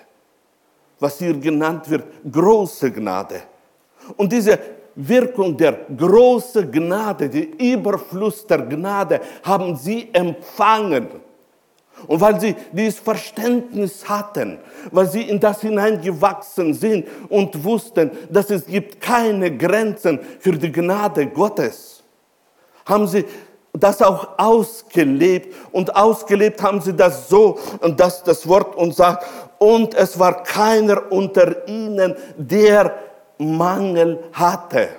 Was 0.99 1.19
hier 1.19 1.37
genannt 1.37 1.89
wird, 1.89 2.05
große 2.31 2.91
Gnade. 2.91 3.41
Und 4.17 4.31
diese 4.31 4.57
Wirkung 4.95 5.55
der 5.57 5.85
großen 5.95 6.71
Gnade, 6.71 7.29
die 7.29 7.71
Überfluss 7.73 8.45
der 8.45 8.59
Gnade 8.59 9.21
haben 9.43 9.75
sie 9.75 10.09
empfangen. 10.13 11.07
Und 12.07 12.19
weil 12.19 12.39
sie 12.39 12.55
dieses 12.71 12.99
Verständnis 12.99 14.07
hatten, 14.09 14.57
weil 14.91 15.07
sie 15.07 15.21
in 15.21 15.39
das 15.39 15.61
hineingewachsen 15.61 16.73
sind 16.73 17.07
und 17.29 17.63
wussten, 17.63 18.11
dass 18.29 18.49
es 18.49 18.65
gibt 18.65 18.99
keine 18.99 19.55
Grenzen 19.55 20.19
für 20.39 20.53
die 20.53 20.71
Gnade 20.71 21.27
Gottes, 21.27 22.03
haben 22.85 23.07
sie 23.07 23.25
das 23.73 24.01
auch 24.01 24.27
ausgelebt. 24.37 25.55
Und 25.71 25.95
ausgelebt 25.95 26.61
haben 26.61 26.81
sie 26.81 26.93
das 26.93 27.29
so, 27.29 27.59
dass 27.95 28.23
das 28.23 28.47
Wort 28.47 28.75
uns 28.75 28.97
sagt, 28.97 29.25
und 29.59 29.93
es 29.93 30.17
war 30.17 30.43
keiner 30.43 31.11
unter 31.11 31.67
ihnen, 31.67 32.15
der 32.35 32.95
Mangel 33.37 34.23
hatte. 34.33 34.89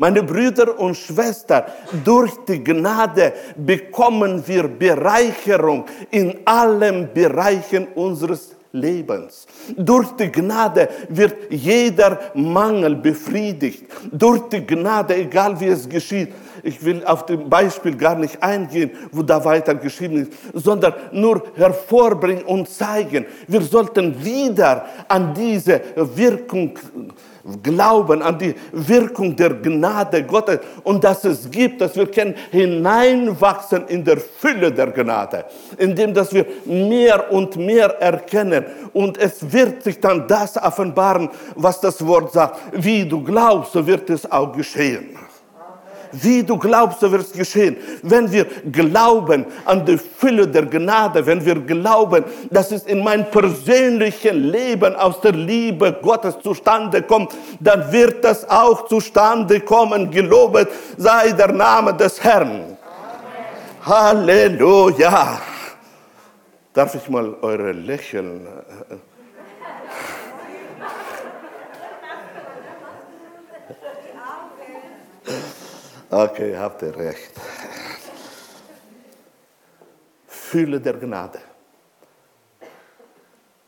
Meine 0.00 0.22
Brüder 0.22 0.80
und 0.80 0.96
Schwestern, 0.96 1.64
durch 2.02 2.32
die 2.48 2.64
Gnade 2.64 3.34
bekommen 3.54 4.42
wir 4.46 4.66
Bereicherung 4.66 5.84
in 6.10 6.38
allen 6.46 7.12
Bereichen 7.12 7.86
unseres 7.94 8.56
Lebens. 8.72 9.46
Durch 9.76 10.08
die 10.12 10.32
Gnade 10.32 10.88
wird 11.10 11.34
jeder 11.50 12.18
Mangel 12.32 12.94
befriedigt. 12.96 13.84
Durch 14.10 14.40
die 14.48 14.66
Gnade, 14.66 15.16
egal 15.16 15.60
wie 15.60 15.66
es 15.66 15.86
geschieht, 15.86 16.32
ich 16.62 16.82
will 16.82 17.04
auf 17.04 17.26
das 17.26 17.36
Beispiel 17.46 17.94
gar 17.94 18.14
nicht 18.14 18.42
eingehen, 18.42 18.92
wo 19.12 19.20
da 19.20 19.44
weiter 19.44 19.74
geschrieben 19.74 20.22
ist, 20.22 20.32
sondern 20.54 20.94
nur 21.12 21.42
hervorbringen 21.56 22.44
und 22.44 22.70
zeigen. 22.70 23.26
Wir 23.46 23.60
sollten 23.60 24.24
wieder 24.24 24.86
an 25.08 25.34
diese 25.34 25.82
Wirkung 25.94 26.78
glauben, 27.62 28.22
an 28.22 28.38
die 28.38 28.54
Wirkung 28.72 29.34
der 29.36 29.54
Gnade 29.54 30.22
Gottes 30.24 30.60
und 30.84 31.02
dass 31.04 31.24
es 31.24 31.50
gibt, 31.50 31.80
dass 31.80 31.96
wir 31.96 32.06
können 32.06 32.34
hineinwachsen 32.50 33.86
in 33.88 34.04
der 34.04 34.18
Fülle 34.18 34.72
der 34.72 34.88
Gnade, 34.88 35.44
indem 35.78 36.14
dass 36.14 36.32
wir 36.32 36.46
mehr 36.64 37.32
und 37.32 37.56
mehr 37.56 38.00
erkennen 38.00 38.64
und 38.92 39.18
es 39.18 39.52
wird 39.52 39.82
sich 39.82 40.00
dann 40.00 40.26
das 40.26 40.56
offenbaren, 40.56 41.30
was 41.54 41.80
das 41.80 42.04
Wort 42.06 42.32
sagt. 42.32 42.60
Wie 42.72 43.06
du 43.06 43.22
glaubst, 43.22 43.72
so 43.72 43.86
wird 43.86 44.10
es 44.10 44.30
auch 44.30 44.52
geschehen. 44.52 45.16
Wie 46.12 46.42
du 46.42 46.56
glaubst, 46.58 47.00
so 47.00 47.10
wird 47.10 47.22
es 47.22 47.32
geschehen. 47.32 47.76
Wenn 48.02 48.30
wir 48.30 48.46
glauben 48.70 49.46
an 49.64 49.84
die 49.84 49.98
Fülle 49.98 50.46
der 50.46 50.66
Gnade, 50.66 51.24
wenn 51.24 51.44
wir 51.44 51.56
glauben, 51.56 52.24
dass 52.50 52.72
es 52.72 52.84
in 52.84 53.02
mein 53.02 53.30
persönlichen 53.30 54.50
Leben 54.50 54.94
aus 54.96 55.20
der 55.20 55.32
Liebe 55.32 55.98
Gottes 56.02 56.38
zustande 56.42 57.02
kommt, 57.02 57.32
dann 57.60 57.92
wird 57.92 58.24
das 58.24 58.48
auch 58.48 58.86
zustande 58.86 59.60
kommen. 59.60 60.10
Gelobet 60.10 60.68
sei 60.96 61.32
der 61.32 61.52
Name 61.52 61.94
des 61.94 62.22
Herrn. 62.22 62.48
Amen. 62.50 62.76
Halleluja. 63.84 65.40
Darf 66.72 66.94
ich 66.94 67.08
mal 67.08 67.34
eure 67.42 67.72
Lächeln 67.72 68.46
Okay, 76.12 76.56
habt 76.56 76.82
ihr 76.82 76.96
recht. 76.96 77.30
Fühle 80.26 80.80
der 80.80 80.94
Gnade. 80.94 81.38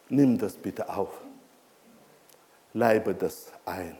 Nimm 0.08 0.36
das 0.36 0.56
bitte 0.56 0.88
auf. 0.88 1.20
Leibe 2.72 3.14
das 3.14 3.52
ein. 3.64 3.96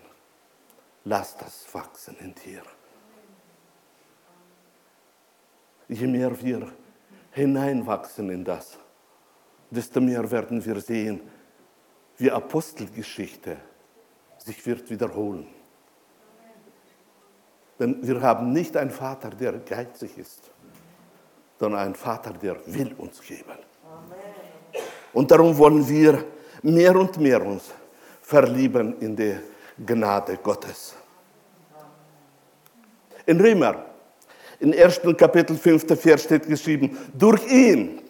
Lass 1.05 1.37
das 1.37 1.73
wachsen 1.73 2.17
in 2.19 2.35
dir. 2.35 2.63
Je 5.89 6.07
mehr 6.09 6.43
wir 6.43 6.73
hineinwachsen 7.31 8.29
in 8.31 8.45
das, 8.45 8.77
desto 9.71 10.01
mehr 10.01 10.29
werden 10.29 10.65
wir 10.65 10.81
sehen, 10.81 11.21
wie 12.19 12.31
Apostelgeschichte 12.31 13.57
sich 14.39 14.67
wird 14.67 14.91
wiederholen. 14.91 15.62
Denn 17.83 17.97
wir 18.01 18.21
haben 18.23 18.53
nicht 18.53 18.77
einen 18.77 18.93
Vater, 18.93 19.31
der 19.31 19.55
geizig 19.55 20.17
ist, 20.17 20.39
sondern 21.59 21.81
einen 21.81 21.95
Vater, 21.97 22.33
der 22.33 22.57
will 22.67 22.95
uns 22.97 23.21
geben. 23.21 23.59
Und 25.13 25.29
darum 25.29 25.59
wollen 25.59 25.89
wir 25.89 26.25
mehr 26.63 26.95
und 26.95 27.19
mehr 27.19 27.45
uns 27.45 27.65
verlieben 28.21 29.01
in 29.01 29.17
die 29.17 29.35
Gnade 29.85 30.37
Gottes. 30.37 30.95
In 33.27 33.41
Römer, 33.41 33.85
im 34.61 34.73
ersten 34.73 35.17
Kapitel 35.17 35.57
5. 35.57 36.01
Vers 36.01 36.23
steht 36.23 36.47
geschrieben, 36.47 36.97
durch 37.13 37.45
ihn, 37.51 38.01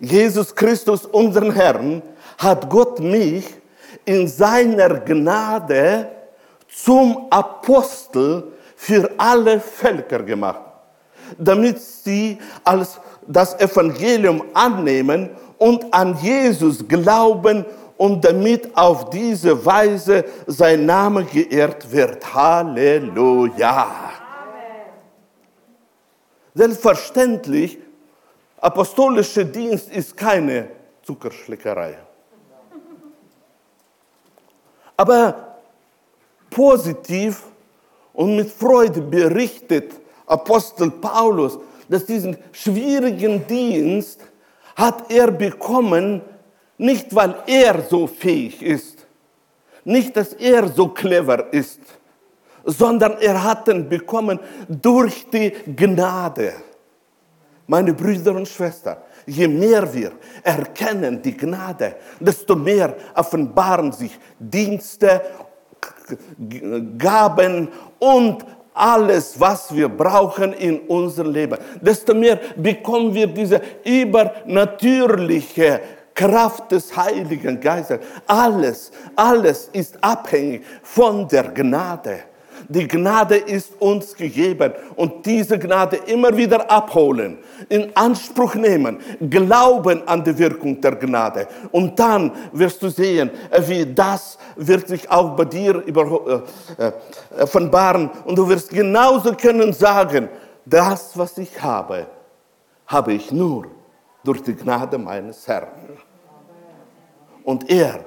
Jesus 0.00 0.54
Christus, 0.54 1.06
unseren 1.06 1.50
Herrn, 1.50 2.02
hat 2.36 2.68
Gott 2.68 3.00
mich 3.00 3.54
in 4.04 4.28
seiner 4.28 5.00
Gnade 5.00 6.10
zum 6.68 7.28
Apostel 7.30 8.52
für 8.82 9.08
alle 9.16 9.60
Völker 9.60 10.24
gemacht, 10.24 10.60
damit 11.38 11.80
sie 11.80 12.36
als 12.64 12.98
das 13.24 13.54
Evangelium 13.60 14.42
annehmen 14.54 15.30
und 15.56 15.94
an 15.94 16.18
Jesus 16.20 16.88
glauben 16.88 17.64
und 17.96 18.24
damit 18.24 18.76
auf 18.76 19.08
diese 19.10 19.64
Weise 19.64 20.24
sein 20.48 20.84
Name 20.84 21.24
geehrt 21.24 21.92
wird. 21.92 22.34
Halleluja. 22.34 23.82
Amen. 23.82 23.92
Selbstverständlich, 26.52 27.78
apostolischer 28.60 29.44
Dienst 29.44 29.92
ist 29.92 30.16
keine 30.16 30.70
Zuckerschleckerei. 31.04 31.98
Aber 34.96 35.56
positiv 36.50 37.44
und 38.12 38.36
mit 38.36 38.50
Freude 38.50 39.00
berichtet 39.00 39.92
Apostel 40.26 40.90
Paulus, 40.90 41.58
dass 41.88 42.06
diesen 42.06 42.36
schwierigen 42.52 43.46
Dienst 43.46 44.20
hat 44.76 45.10
er 45.10 45.30
bekommen, 45.30 46.22
nicht 46.78 47.14
weil 47.14 47.34
er 47.46 47.82
so 47.82 48.06
fähig 48.06 48.62
ist, 48.62 49.06
nicht 49.84 50.16
dass 50.16 50.32
er 50.32 50.68
so 50.68 50.88
clever 50.88 51.52
ist, 51.52 51.80
sondern 52.64 53.18
er 53.20 53.42
hat 53.42 53.68
ihn 53.68 53.88
bekommen 53.88 54.38
durch 54.68 55.26
die 55.30 55.50
Gnade. 55.76 56.54
Meine 57.66 57.92
Brüder 57.92 58.34
und 58.34 58.48
Schwestern, 58.48 58.96
je 59.26 59.48
mehr 59.48 59.92
wir 59.92 60.12
erkennen 60.42 61.20
die 61.22 61.36
Gnade, 61.36 61.96
desto 62.18 62.56
mehr 62.56 62.94
offenbaren 63.14 63.92
sich 63.92 64.18
Dienste 64.38 65.22
Gaben 66.98 67.68
und 67.98 68.44
alles, 68.74 69.38
was 69.38 69.74
wir 69.74 69.88
brauchen 69.88 70.52
in 70.54 70.80
unserem 70.80 71.32
Leben. 71.32 71.58
Desto 71.80 72.14
mehr 72.14 72.38
bekommen 72.56 73.12
wir 73.14 73.26
diese 73.26 73.60
übernatürliche 73.84 75.80
Kraft 76.14 76.72
des 76.72 76.94
Heiligen 76.96 77.60
Geistes. 77.60 78.00
Alles, 78.26 78.90
alles 79.16 79.68
ist 79.72 79.96
abhängig 80.02 80.62
von 80.82 81.28
der 81.28 81.44
Gnade. 81.44 82.31
Die 82.68 82.86
Gnade 82.88 83.36
ist 83.36 83.80
uns 83.80 84.14
gegeben 84.14 84.72
und 84.96 85.24
diese 85.26 85.58
Gnade 85.58 85.96
immer 86.06 86.36
wieder 86.36 86.70
abholen, 86.70 87.38
in 87.68 87.94
Anspruch 87.96 88.54
nehmen, 88.54 88.98
glauben 89.28 90.06
an 90.06 90.24
die 90.24 90.36
Wirkung 90.38 90.80
der 90.80 90.96
Gnade. 90.96 91.46
Und 91.70 91.98
dann 91.98 92.32
wirst 92.52 92.82
du 92.82 92.88
sehen, 92.88 93.30
wie 93.66 93.86
das 93.86 94.38
sich 94.86 95.10
auch 95.10 95.36
bei 95.36 95.44
dir 95.44 95.82
über, 95.86 96.44
äh, 96.78 96.86
äh, 96.86 96.92
offenbaren 97.42 98.10
und 98.24 98.36
du 98.36 98.48
wirst 98.48 98.70
genauso 98.70 99.32
können 99.34 99.72
sagen, 99.72 100.28
das, 100.64 101.16
was 101.16 101.38
ich 101.38 101.60
habe, 101.62 102.06
habe 102.86 103.12
ich 103.12 103.32
nur 103.32 103.66
durch 104.24 104.42
die 104.42 104.54
Gnade 104.54 104.98
meines 104.98 105.46
Herrn. 105.48 105.68
Und 107.44 107.68
er 107.70 108.04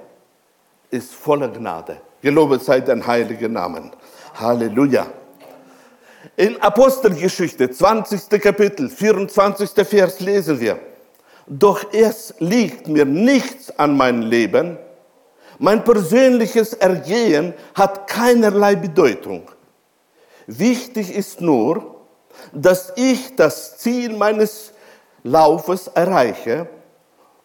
ist 0.89 1.13
voller 1.13 1.49
Gnade. 1.49 1.97
Gelobet 2.21 2.63
sei 2.63 2.79
dein 2.79 3.05
heiliger 3.05 3.49
Namen. 3.49 3.91
Halleluja. 4.35 5.07
In 6.35 6.61
Apostelgeschichte, 6.61 7.69
20. 7.69 8.41
Kapitel, 8.41 8.89
24. 8.89 9.69
Vers 9.87 10.19
lesen 10.19 10.59
wir, 10.59 10.79
doch 11.47 11.93
es 11.93 12.33
liegt 12.39 12.87
mir 12.87 13.05
nichts 13.05 13.71
an 13.79 13.95
meinem 13.95 14.21
Leben, 14.21 14.77
mein 15.57 15.83
persönliches 15.83 16.73
Ergehen 16.73 17.53
hat 17.73 18.07
keinerlei 18.07 18.75
Bedeutung. 18.75 19.49
Wichtig 20.47 21.15
ist 21.15 21.39
nur, 21.39 21.95
dass 22.51 22.91
ich 22.97 23.35
das 23.35 23.77
Ziel 23.77 24.11
meines 24.13 24.73
Laufes 25.23 25.87
erreiche 25.87 26.67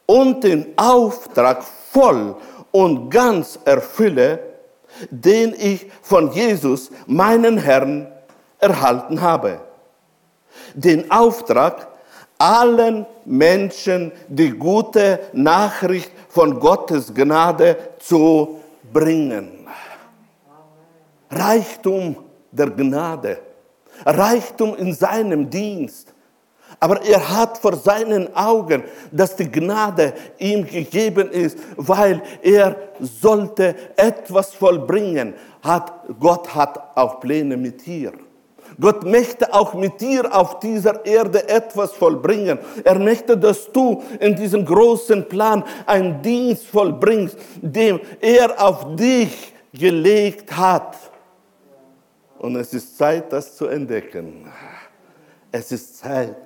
und 0.06 0.42
den 0.42 0.76
Auftrag 0.76 1.62
voll 1.62 2.34
und 2.72 3.10
ganz 3.10 3.58
erfülle, 3.64 4.49
den 5.10 5.54
ich 5.58 5.86
von 6.02 6.32
Jesus, 6.32 6.90
meinen 7.06 7.58
Herrn, 7.58 8.08
erhalten 8.58 9.20
habe. 9.20 9.60
Den 10.74 11.10
Auftrag, 11.10 11.88
allen 12.38 13.06
Menschen 13.24 14.12
die 14.28 14.50
gute 14.50 15.20
Nachricht 15.32 16.10
von 16.28 16.58
Gottes 16.58 17.12
Gnade 17.14 17.76
zu 17.98 18.60
bringen. 18.92 19.66
Reichtum 21.30 22.16
der 22.50 22.70
Gnade, 22.70 23.38
Reichtum 24.04 24.74
in 24.76 24.92
seinem 24.92 25.48
Dienst, 25.48 26.12
aber 26.78 27.02
er 27.02 27.36
hat 27.36 27.58
vor 27.58 27.76
seinen 27.76 28.34
Augen, 28.34 28.84
dass 29.10 29.36
die 29.36 29.50
Gnade 29.50 30.12
ihm 30.38 30.66
gegeben 30.66 31.30
ist, 31.30 31.58
weil 31.76 32.22
er 32.42 32.76
sollte 33.00 33.74
etwas 33.96 34.54
vollbringen. 34.54 35.34
Hat, 35.62 35.92
Gott 36.18 36.54
hat 36.54 36.96
auch 36.96 37.20
Pläne 37.20 37.56
mit 37.56 37.84
dir. 37.84 38.12
Gott 38.78 39.04
möchte 39.04 39.52
auch 39.52 39.74
mit 39.74 40.00
dir 40.00 40.34
auf 40.34 40.60
dieser 40.60 41.04
Erde 41.04 41.48
etwas 41.48 41.92
vollbringen. 41.92 42.58
Er 42.84 42.98
möchte, 42.98 43.36
dass 43.36 43.70
du 43.72 44.02
in 44.18 44.36
diesem 44.36 44.64
großen 44.64 45.28
Plan 45.28 45.64
einen 45.86 46.22
Dienst 46.22 46.66
vollbringst, 46.66 47.36
den 47.60 48.00
er 48.20 48.62
auf 48.62 48.96
dich 48.96 49.52
gelegt 49.72 50.56
hat. 50.56 50.96
Und 52.38 52.56
es 52.56 52.72
ist 52.72 52.96
Zeit, 52.96 53.30
das 53.32 53.54
zu 53.54 53.66
entdecken. 53.66 54.50
Es 55.52 55.72
ist 55.72 55.98
Zeit, 55.98 56.36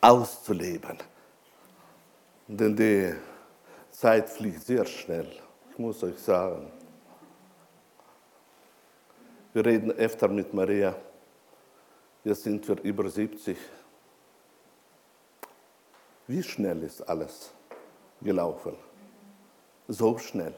auszuleben. 0.00 0.98
Denn 2.48 2.76
die 2.76 3.14
Zeit 3.90 4.30
fliegt 4.30 4.62
sehr 4.62 4.84
schnell, 4.84 5.30
ich 5.70 5.78
muss 5.78 6.02
euch 6.02 6.18
sagen. 6.18 6.70
Wir 9.52 9.64
reden 9.64 9.90
öfter 9.92 10.28
mit 10.28 10.52
Maria, 10.52 10.94
jetzt 12.24 12.42
sind 12.42 12.66
wir 12.68 12.80
über 12.82 13.08
70. 13.08 13.56
Wie 16.26 16.42
schnell 16.42 16.82
ist 16.82 17.00
alles 17.08 17.52
gelaufen? 18.20 18.76
So 19.88 20.18
schnell. 20.18 20.54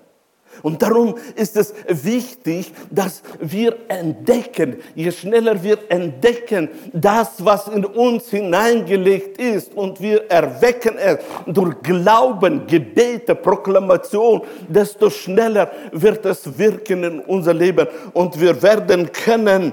Und 0.63 0.83
darum 0.83 1.15
ist 1.37 1.57
es 1.57 1.75
wichtig, 1.89 2.73
dass 2.91 3.23
wir 3.41 3.77
entdecken, 3.89 4.77
je 4.95 5.11
schneller 5.13 5.63
wir 5.63 5.79
entdecken, 5.89 6.69
das, 6.93 7.45
was 7.45 7.69
in 7.69 7.85
uns 7.85 8.29
hineingelegt 8.31 9.39
ist 9.39 9.75
und 9.75 10.01
wir 10.01 10.31
erwecken 10.31 10.97
es 10.99 11.19
durch 11.47 11.81
Glauben, 11.83 12.67
Gebete, 12.67 13.35
Proklamation, 13.35 14.43
desto 14.69 15.11
schneller 15.11 15.71
wird 15.93 16.27
es 16.27 16.59
wirken 16.59 17.05
in 17.05 17.21
unser 17.21 17.55
Leben 17.55 17.87
und 18.13 18.39
wir 18.41 18.61
werden 18.63 19.11
können 19.13 19.73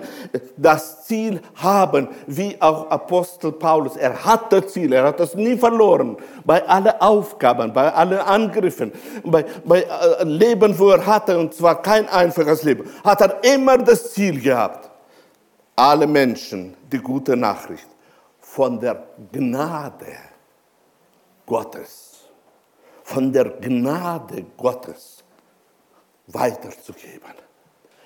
das 0.58 1.06
Ziel 1.06 1.40
haben, 1.56 2.08
wie 2.28 2.56
auch 2.60 2.90
Apostel 2.90 3.52
Paulus. 3.52 3.96
Er 3.96 4.26
hat 4.26 4.52
das 4.52 4.68
Ziel, 4.68 4.94
er 4.94 5.06
hat 5.06 5.20
das 5.20 5.36
nie 5.36 5.58
verloren. 5.58 6.18
Bei 6.44 6.68
allen 6.68 6.94
Aufgaben, 7.00 7.74
bei 7.74 7.92
allen 7.92 8.20
Angriffen, 8.20 8.92
bei, 9.24 9.46
bei 9.66 9.82
äh, 9.82 10.24
Leben 10.24 10.65
Leben, 10.68 10.80
wo 10.80 10.90
er 10.90 11.06
hatte, 11.06 11.38
und 11.38 11.54
zwar 11.54 11.82
kein 11.82 12.08
einfaches 12.10 12.64
Leben, 12.64 12.90
hat 13.04 13.22
er 13.22 13.44
immer 13.44 13.78
das 13.78 14.14
Ziel 14.14 14.42
gehabt, 14.42 14.90
alle 15.76 16.08
Menschen 16.08 16.76
die 16.92 17.00
gute 17.00 17.36
Nachricht 17.36 17.88
von 18.40 18.80
der 18.80 19.08
Gnade 19.32 20.18
Gottes, 21.46 22.26
von 23.04 23.32
der 23.32 23.46
Gnade 23.46 24.46
Gottes 24.58 25.24
weiterzugeben. 26.28 27.34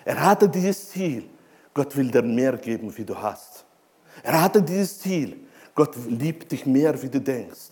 Er 0.05 0.21
hatte 0.23 0.49
dieses 0.49 0.89
Ziel, 0.89 1.29
Gott 1.73 1.95
will 1.95 2.09
dir 2.09 2.23
mehr 2.23 2.57
geben, 2.57 2.95
wie 2.97 3.05
du 3.05 3.15
hast. 3.15 3.65
Er 4.23 4.41
hatte 4.41 4.61
dieses 4.61 4.99
Ziel, 4.99 5.47
Gott 5.75 5.95
liebt 6.07 6.51
dich 6.51 6.65
mehr, 6.65 6.99
wie 7.01 7.09
du 7.09 7.21
denkst. 7.21 7.69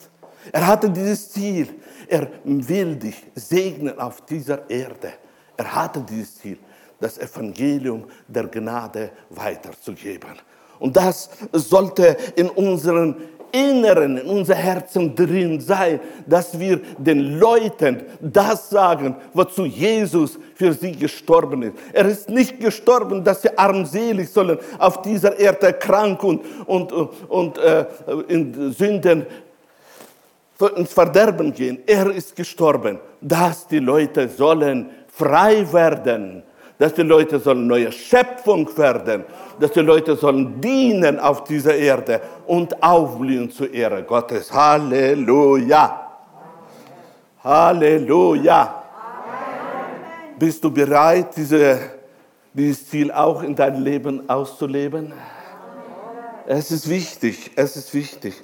Er 0.51 0.65
hatte 0.67 0.89
dieses 0.89 1.29
Ziel. 1.31 1.67
Er 2.07 2.27
will 2.43 2.95
dich 2.95 3.15
segnen 3.35 3.97
auf 3.99 4.21
dieser 4.21 4.69
Erde. 4.69 5.13
Er 5.55 5.75
hatte 5.75 6.01
dieses 6.01 6.37
Ziel, 6.37 6.57
das 6.99 7.17
Evangelium 7.17 8.05
der 8.27 8.47
Gnade 8.47 9.11
weiterzugeben. 9.29 10.39
Und 10.79 10.95
das 10.95 11.29
sollte 11.51 12.15
in 12.35 12.49
unseren 12.49 13.15
Inneren, 13.51 14.17
in 14.17 14.27
unser 14.27 14.55
Herzen 14.55 15.15
drin 15.15 15.61
sein, 15.61 15.99
dass 16.25 16.59
wir 16.59 16.81
den 16.97 17.39
Leuten 17.39 18.03
das 18.19 18.69
sagen, 18.69 19.15
wozu 19.33 19.65
Jesus 19.65 20.37
für 20.53 20.73
sie 20.73 20.91
gestorben 20.91 21.63
ist. 21.63 21.73
Er 21.93 22.05
ist 22.07 22.29
nicht 22.29 22.59
gestorben, 22.59 23.23
dass 23.23 23.41
sie 23.41 23.57
armselig 23.57 24.29
sollen 24.29 24.57
auf 24.77 25.01
dieser 25.01 25.39
Erde 25.39 25.73
krank 25.73 26.23
und, 26.23 26.41
und, 26.65 26.91
und 26.91 27.57
äh, 27.57 27.85
in 28.27 28.73
Sünden 28.73 29.25
ins 30.65 30.93
Verderben 30.93 31.53
gehen. 31.53 31.79
Er 31.85 32.09
ist 32.11 32.35
gestorben, 32.35 32.99
dass 33.21 33.67
die 33.67 33.79
Leute 33.79 34.27
sollen 34.27 34.89
frei 35.07 35.71
werden, 35.71 36.43
dass 36.77 36.93
die 36.93 37.03
Leute 37.03 37.39
sollen 37.39 37.67
neue 37.67 37.91
Schöpfung 37.91 38.69
werden, 38.77 39.23
dass 39.59 39.71
die 39.71 39.81
Leute 39.81 40.15
sollen 40.15 40.59
dienen 40.61 41.19
auf 41.19 41.43
dieser 41.43 41.75
Erde 41.75 42.21
und 42.45 42.81
aufblühen 42.81 43.49
zur 43.51 43.71
Ehre 43.73 44.03
Gottes. 44.03 44.51
Halleluja. 44.51 46.11
Halleluja. 47.43 48.61
Amen. 48.61 50.39
Bist 50.39 50.63
du 50.63 50.71
bereit, 50.71 51.35
diese, 51.35 51.79
dieses 52.53 52.87
Ziel 52.89 53.11
auch 53.11 53.41
in 53.43 53.55
deinem 53.55 53.83
Leben 53.83 54.29
auszuleben? 54.29 55.13
Es 56.45 56.71
ist 56.71 56.89
wichtig, 56.89 57.51
es 57.55 57.75
ist 57.75 57.93
wichtig 57.93 58.35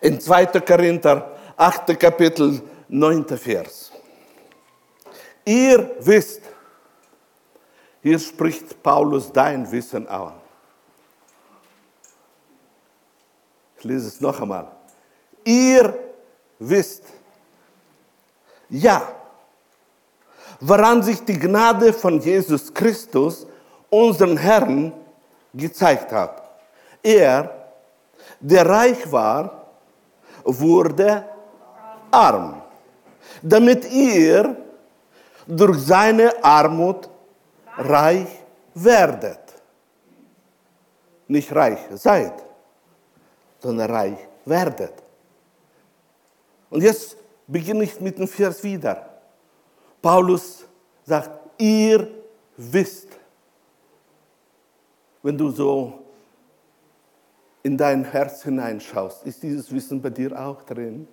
in 0.00 0.20
2. 0.20 0.46
Korinther, 0.60 1.36
8. 1.56 1.98
Kapitel, 1.98 2.60
9. 2.88 3.36
Vers. 3.36 3.92
Ihr 5.44 5.90
wisst, 6.00 6.42
hier 8.02 8.18
spricht 8.18 8.82
Paulus 8.82 9.30
dein 9.32 9.70
Wissen 9.70 10.06
an. 10.08 10.32
Ich 13.78 13.84
lese 13.84 14.08
es 14.08 14.20
noch 14.20 14.40
einmal. 14.40 14.70
Ihr 15.44 15.98
wisst, 16.58 17.04
ja, 18.68 19.02
woran 20.60 21.02
sich 21.02 21.24
die 21.24 21.38
Gnade 21.38 21.92
von 21.92 22.20
Jesus 22.20 22.72
Christus, 22.72 23.46
unseren 23.88 24.36
Herrn, 24.36 24.92
gezeigt 25.54 26.12
hat. 26.12 26.42
Er, 27.02 27.72
der 28.38 28.68
reich 28.68 29.10
war, 29.10 29.59
wurde 30.44 31.24
arm, 32.10 32.62
damit 33.42 33.90
ihr 33.90 34.56
durch 35.46 35.78
seine 35.78 36.42
Armut 36.42 37.08
reich 37.76 38.28
werdet. 38.74 39.40
Nicht 41.28 41.54
reich 41.54 41.78
seid, 41.94 42.34
sondern 43.58 43.90
reich 43.90 44.18
werdet. 44.44 44.94
Und 46.70 46.82
jetzt 46.82 47.16
beginne 47.46 47.84
ich 47.84 48.00
mit 48.00 48.18
dem 48.18 48.28
Vers 48.28 48.62
wieder. 48.62 49.08
Paulus 50.00 50.64
sagt, 51.04 51.30
ihr 51.58 52.08
wisst. 52.56 53.08
wenn 55.22 55.36
du 55.36 55.50
so 55.50 55.99
in 57.62 57.76
dein 57.76 58.04
Herz 58.04 58.42
hineinschaust, 58.42 59.24
ist 59.24 59.42
dieses 59.42 59.72
Wissen 59.72 60.00
bei 60.00 60.10
dir 60.10 60.38
auch 60.38 60.62
drin? 60.62 61.06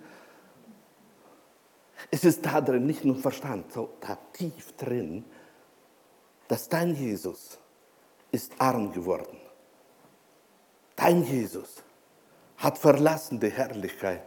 Es 2.12 2.24
ist 2.24 2.46
da 2.46 2.62
drin, 2.62 2.86
nicht 2.86 3.04
nur 3.04 3.18
Verstand, 3.18 3.72
so 3.72 3.90
da 4.00 4.18
tief 4.34 4.76
drin, 4.78 5.26
dass 6.48 6.70
dein 6.70 6.96
Jesus 6.96 7.58
ist 8.32 8.54
arm 8.60 8.92
geworden. 8.92 9.38
Dein 10.96 11.24
Jesus 11.24 11.84
hat 12.58 12.78
verlassen 12.78 13.40
die 13.40 13.52
Herrlichkeit 13.52 14.24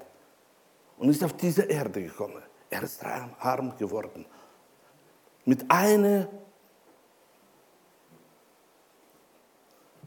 und 0.98 1.09
ist 1.09 1.24
auf 1.24 1.33
diese 1.33 1.62
Erde 1.62 2.02
gekommen. 2.02 2.42
Er 2.68 2.83
ist 2.83 3.02
arm 3.04 3.76
geworden. 3.76 4.26
Mit 5.44 5.68
einer 5.70 6.28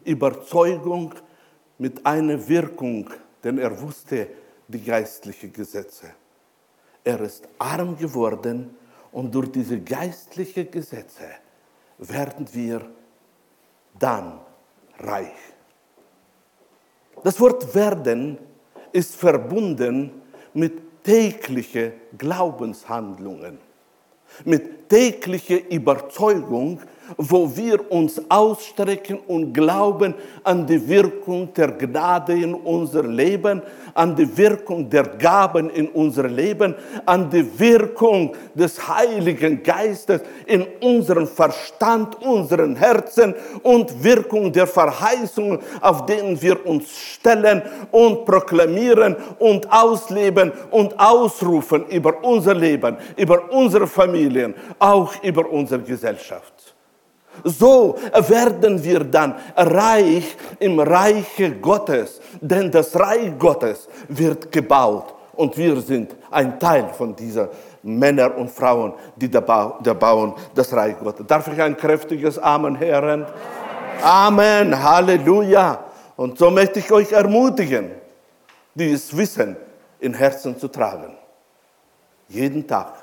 Überzeugung, 0.05 1.13
mit 1.77 2.05
einer 2.05 2.47
Wirkung, 2.47 3.09
denn 3.43 3.57
er 3.57 3.79
wusste 3.81 4.27
die 4.67 4.83
geistlichen 4.83 5.51
Gesetze. 5.51 6.11
Er 7.03 7.19
ist 7.21 7.47
arm 7.59 7.97
geworden 7.97 8.75
und 9.11 9.33
durch 9.33 9.51
diese 9.51 9.79
geistlichen 9.79 10.71
Gesetze 10.71 11.25
werden 11.97 12.47
wir 12.53 12.81
dann 13.99 14.39
reich. 14.99 15.53
Das 17.23 17.39
Wort 17.39 17.73
werden 17.75 18.37
ist 18.91 19.15
verbunden 19.15 20.21
mit 20.53 21.03
täglichen 21.03 21.93
Glaubenshandlungen, 22.17 23.59
mit 24.45 24.89
täglicher 24.89 25.59
Überzeugung, 25.69 26.79
wo 27.17 27.55
wir 27.55 27.91
uns 27.91 28.21
ausstrecken 28.29 29.19
und 29.27 29.53
glauben 29.53 30.13
an 30.43 30.65
die 30.65 30.87
Wirkung 30.87 31.53
der 31.53 31.71
Gnade 31.71 32.33
in 32.33 32.53
unser 32.53 33.03
Leben, 33.03 33.61
an 33.93 34.15
die 34.15 34.37
Wirkung 34.37 34.89
der 34.89 35.03
Gaben 35.03 35.69
in 35.69 35.87
unser 35.89 36.27
Leben, 36.27 36.75
an 37.05 37.29
die 37.29 37.47
Wirkung 37.59 38.35
des 38.53 38.87
Heiligen 38.87 39.61
Geistes 39.61 40.21
in 40.45 40.65
unserem 40.81 41.27
Verstand, 41.27 42.21
unseren 42.21 42.75
Herzen 42.75 43.35
und 43.61 44.03
Wirkung 44.03 44.51
der 44.51 44.67
Verheißungen, 44.67 45.59
auf 45.81 46.05
denen 46.05 46.41
wir 46.41 46.65
uns 46.65 46.89
stellen 46.89 47.61
und 47.91 48.25
proklamieren 48.25 49.15
und 49.39 49.71
ausleben 49.71 50.51
und 50.71 50.99
ausrufen 50.99 51.85
über 51.87 52.23
unser 52.23 52.53
Leben, 52.53 52.97
über 53.17 53.51
unsere 53.51 53.87
Familien, 54.23 54.53
auch 54.79 55.13
über 55.23 55.49
unsere 55.49 55.81
Gesellschaft. 55.81 56.75
So 57.43 57.95
werden 58.29 58.83
wir 58.83 59.03
dann 59.03 59.35
reich 59.55 60.35
im 60.59 60.79
Reiche 60.79 61.51
Gottes, 61.55 62.21
denn 62.39 62.69
das 62.69 62.97
Reich 62.97 63.37
Gottes 63.39 63.87
wird 64.07 64.51
gebaut 64.51 65.15
und 65.33 65.57
wir 65.57 65.81
sind 65.81 66.15
ein 66.29 66.59
Teil 66.59 66.89
von 66.95 67.15
dieser 67.15 67.49
Männer 67.81 68.37
und 68.37 68.51
Frauen, 68.51 68.93
die 69.15 69.29
da, 69.29 69.39
bauen 69.39 70.33
das 70.53 70.71
Reich 70.73 70.97
Gottes. 70.99 71.25
Darf 71.25 71.47
ich 71.47 71.59
ein 71.59 71.75
kräftiges 71.75 72.37
Amen 72.37 72.79
hören? 72.79 73.25
Amen, 74.03 74.81
Halleluja. 74.81 75.83
Und 76.15 76.37
so 76.37 76.51
möchte 76.51 76.79
ich 76.79 76.91
euch 76.91 77.11
ermutigen, 77.11 77.91
dieses 78.75 79.15
Wissen 79.17 79.57
in 79.99 80.13
Herzen 80.13 80.57
zu 80.57 80.67
tragen. 80.67 81.17
Jeden 82.29 82.67
Tag, 82.67 83.02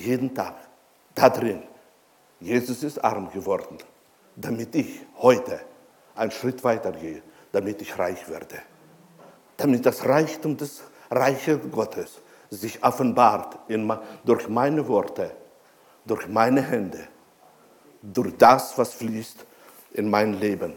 jeden 0.00 0.34
Tag, 0.34 0.54
da 1.14 1.28
drin 1.28 1.62
Jesus 2.40 2.82
ist 2.82 2.98
arm 3.04 3.30
geworden, 3.30 3.76
damit 4.34 4.74
ich 4.74 5.00
heute 5.18 5.60
einen 6.14 6.30
Schritt 6.30 6.64
weitergehe, 6.64 7.22
damit 7.52 7.82
ich 7.82 7.98
reich 7.98 8.28
werde. 8.28 8.56
Damit 9.58 9.84
das 9.84 10.06
Reichtum 10.06 10.56
des 10.56 10.82
Reiches 11.10 11.58
Gottes 11.70 12.20
sich 12.48 12.82
offenbart 12.82 13.58
in, 13.68 13.92
durch 14.24 14.48
meine 14.48 14.86
Worte, 14.88 15.32
durch 16.06 16.26
meine 16.28 16.62
Hände, 16.62 17.06
durch 18.02 18.36
das, 18.38 18.76
was 18.78 18.94
fließt 18.94 19.44
in 19.92 20.08
mein 20.08 20.40
Leben. 20.40 20.72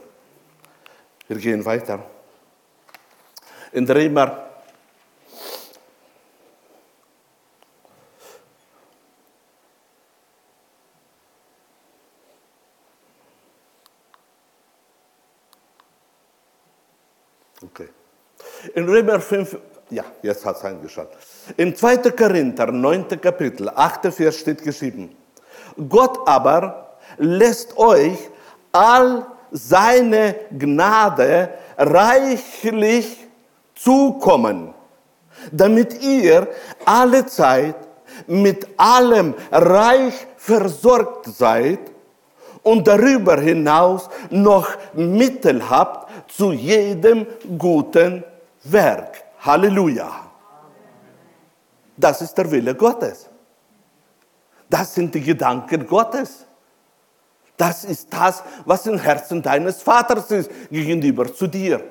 Wir 1.27 1.37
gehen 1.37 1.63
weiter. 1.63 2.03
In 3.71 3.89
Römer 3.89 4.53
Okay. 17.63 17.87
In 18.75 18.89
Römer 18.89 19.19
5, 19.19 19.57
ja, 19.91 20.03
jetzt 20.23 20.43
hat 20.45 20.57
es 20.57 20.63
eingeschaut. 20.65 21.09
In 21.57 21.75
2. 21.75 21.97
Korinther, 22.11 22.71
9. 22.71 23.21
Kapitel, 23.21 23.69
8. 23.69 24.11
Vers 24.11 24.37
steht 24.37 24.63
geschrieben, 24.63 25.15
Gott 25.87 26.19
aber 26.25 26.95
lässt 27.17 27.77
euch 27.77 28.17
all 28.71 29.27
seine 29.51 30.35
Gnade 30.57 31.49
reichlich 31.77 33.27
zukommen, 33.75 34.73
damit 35.51 36.01
ihr 36.01 36.47
alle 36.83 37.27
Zeit 37.27 37.75
mit 38.25 38.67
allem 38.77 39.35
reich 39.51 40.13
versorgt 40.37 41.25
seid 41.27 41.79
und 42.63 42.87
darüber 42.87 43.37
hinaus 43.39 44.09
noch 44.31 44.69
Mittel 44.93 45.69
habt, 45.69 46.09
zu 46.31 46.51
jedem 46.51 47.27
guten 47.57 48.23
Werk. 48.63 49.23
Halleluja. 49.39 50.31
Das 51.97 52.21
ist 52.21 52.33
der 52.37 52.49
Wille 52.49 52.73
Gottes. 52.75 53.29
Das 54.69 54.93
sind 54.95 55.13
die 55.13 55.21
Gedanken 55.21 55.85
Gottes. 55.85 56.45
Das 57.57 57.83
ist 57.83 58.11
das, 58.11 58.43
was 58.65 58.87
im 58.87 58.97
Herzen 58.97 59.41
deines 59.41 59.81
Vaters 59.81 60.31
ist 60.31 60.49
gegenüber 60.71 61.31
zu 61.33 61.47
dir. 61.47 61.83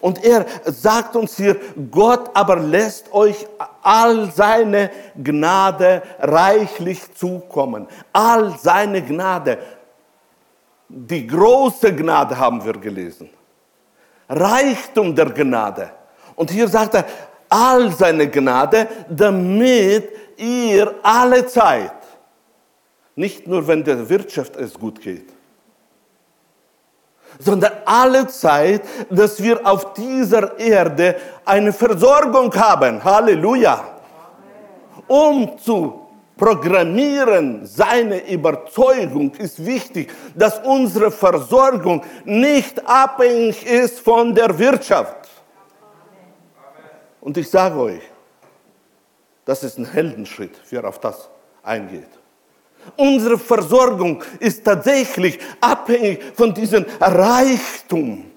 Und 0.00 0.22
er 0.22 0.46
sagt 0.66 1.16
uns 1.16 1.36
hier, 1.36 1.56
Gott 1.90 2.30
aber 2.34 2.56
lässt 2.56 3.12
euch 3.12 3.46
all 3.82 4.30
seine 4.30 4.90
Gnade 5.16 6.02
reichlich 6.20 7.14
zukommen. 7.14 7.88
All 8.12 8.56
seine 8.58 9.02
Gnade. 9.02 9.58
Die 10.88 11.26
große 11.26 11.94
Gnade 11.94 12.38
haben 12.38 12.64
wir 12.64 12.74
gelesen. 12.74 13.30
Reichtum 14.28 15.14
der 15.14 15.30
Gnade. 15.30 15.90
Und 16.38 16.52
hier 16.52 16.68
sagt 16.68 16.94
er, 16.94 17.04
all 17.48 17.90
seine 17.90 18.30
Gnade, 18.30 18.86
damit 19.08 20.08
ihr 20.36 20.94
alle 21.02 21.44
Zeit, 21.48 21.90
nicht 23.16 23.48
nur 23.48 23.66
wenn 23.66 23.82
der 23.82 24.08
Wirtschaft 24.08 24.54
es 24.54 24.74
gut 24.74 25.00
geht, 25.00 25.28
sondern 27.40 27.72
alle 27.84 28.28
Zeit, 28.28 28.82
dass 29.10 29.42
wir 29.42 29.66
auf 29.66 29.94
dieser 29.94 30.56
Erde 30.60 31.16
eine 31.44 31.72
Versorgung 31.72 32.54
haben. 32.54 33.02
Halleluja. 33.02 33.84
Um 35.08 35.58
zu 35.58 36.06
Programmieren, 36.36 37.66
seine 37.66 38.30
Überzeugung 38.30 39.32
ist 39.34 39.66
wichtig, 39.66 40.12
dass 40.36 40.60
unsere 40.60 41.10
Versorgung 41.10 42.04
nicht 42.24 42.86
abhängig 42.88 43.66
ist 43.66 43.98
von 43.98 44.32
der 44.36 44.56
Wirtschaft. 44.56 45.28
Und 47.28 47.36
ich 47.36 47.50
sage 47.50 47.78
euch, 47.78 48.00
das 49.44 49.62
ist 49.62 49.76
ein 49.76 49.84
Heldenschritt, 49.84 50.52
wer 50.70 50.88
auf 50.88 50.98
das 50.98 51.28
eingeht. 51.62 52.08
Unsere 52.96 53.36
Versorgung 53.36 54.24
ist 54.40 54.64
tatsächlich 54.64 55.38
abhängig 55.60 56.20
von 56.34 56.54
diesem 56.54 56.86
Reichtum, 56.98 58.30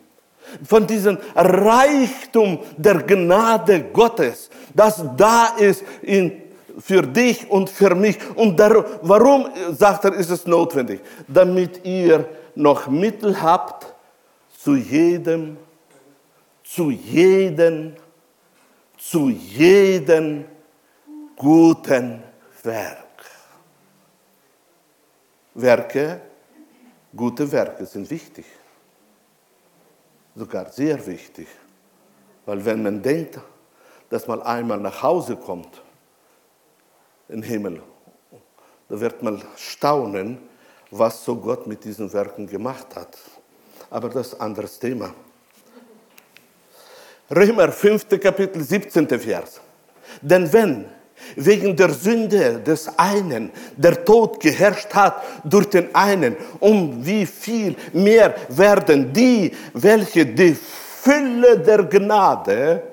von 0.67 0.85
diesem 0.85 1.17
Reichtum 1.33 2.59
der 2.75 2.95
Gnade 3.03 3.79
Gottes, 3.93 4.49
das 4.75 5.01
da 5.15 5.55
ist 5.57 5.85
in 6.01 6.41
für 6.77 7.01
dich 7.01 7.49
und 7.49 7.69
für 7.69 7.95
mich. 7.95 8.17
Und 8.35 8.59
darum, 8.59 8.83
warum, 9.03 9.47
sagt 9.71 10.03
er, 10.03 10.15
ist 10.15 10.31
es 10.31 10.45
notwendig? 10.45 10.99
Damit 11.29 11.85
ihr 11.85 12.27
noch 12.55 12.87
Mittel 12.87 13.41
habt 13.41 13.87
zu 14.61 14.75
jedem, 14.75 15.55
zu 16.65 16.89
jedem, 16.89 17.93
zu 19.09 19.29
jedem 19.29 20.45
guten 21.35 22.23
Werk. 22.63 23.25
Werke, 25.55 26.21
gute 27.15 27.51
Werke 27.51 27.85
sind 27.85 28.09
wichtig. 28.09 28.45
Sogar 30.35 30.71
sehr 30.71 31.05
wichtig. 31.05 31.47
Weil 32.45 32.63
wenn 32.63 32.83
man 32.83 33.01
denkt, 33.01 33.39
dass 34.09 34.27
man 34.27 34.41
einmal 34.41 34.79
nach 34.79 35.01
Hause 35.01 35.35
kommt 35.35 35.81
im 37.27 37.41
Himmel. 37.41 37.81
Da 38.87 38.99
wird 38.99 39.23
man 39.23 39.41
staunen, 39.55 40.37
was 40.91 41.23
so 41.23 41.35
Gott 41.35 41.65
mit 41.65 41.83
diesen 41.83 42.11
Werken 42.13 42.45
gemacht 42.45 42.95
hat. 42.95 43.17
aber 43.89 44.09
das 44.09 44.27
ist 44.27 44.33
ein 44.35 44.41
anderes 44.41 44.79
Thema. 44.79 45.13
Römer 47.33 47.71
5. 47.71 48.19
Kapitel 48.19 48.61
17. 48.61 49.07
Vers. 49.19 49.61
Denn 50.21 50.51
wenn 50.51 50.85
wegen 51.35 51.75
der 51.75 51.91
Sünde 51.91 52.59
des 52.59 52.89
einen 52.97 53.51
der 53.77 54.03
Tod 54.03 54.39
geherrscht 54.39 54.93
hat 54.93 55.23
durch 55.45 55.67
den 55.67 55.93
einen, 55.95 56.35
um 56.59 57.05
wie 57.05 57.25
viel 57.25 57.75
mehr 57.93 58.35
werden 58.49 59.13
die, 59.13 59.55
welche 59.73 60.25
die 60.25 60.55
Fülle 60.55 61.59
der 61.59 61.83
Gnade 61.83 62.83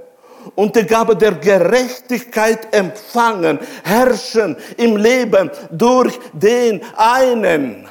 und 0.54 0.76
die 0.76 0.84
Gabe 0.84 1.16
der 1.16 1.32
Gerechtigkeit 1.32 2.72
empfangen, 2.72 3.58
herrschen 3.82 4.56
im 4.76 4.96
Leben 4.96 5.50
durch 5.72 6.18
den 6.32 6.80
einen, 6.96 7.88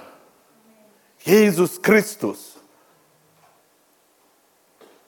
Jesus 1.19 1.81
Christus. 1.81 2.55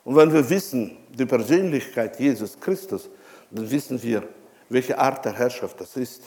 Und 0.04 0.16
wenn 0.16 0.34
wir 0.34 0.50
wissen, 0.50 0.99
die 1.12 1.26
Persönlichkeit 1.26 2.20
Jesus 2.20 2.60
Christus, 2.60 3.10
dann 3.52 3.70
wissen 3.70 4.02
wir, 4.02 4.24
welche 4.70 4.98
Art 4.98 5.26
der 5.26 5.34
Herrschaft 5.34 5.80
das 5.82 5.96
ist. 5.98 6.24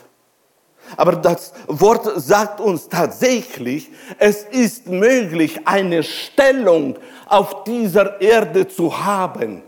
Aber 0.97 1.13
das 1.13 1.53
Wort 1.67 2.11
sagt 2.21 2.59
uns 2.59 2.89
tatsächlich, 2.89 3.89
es 4.19 4.43
ist 4.43 4.87
möglich, 4.87 5.61
eine 5.65 6.03
Stellung 6.03 6.97
auf 7.25 7.63
dieser 7.63 8.19
Erde 8.19 8.67
zu 8.67 9.03
haben. 9.03 9.63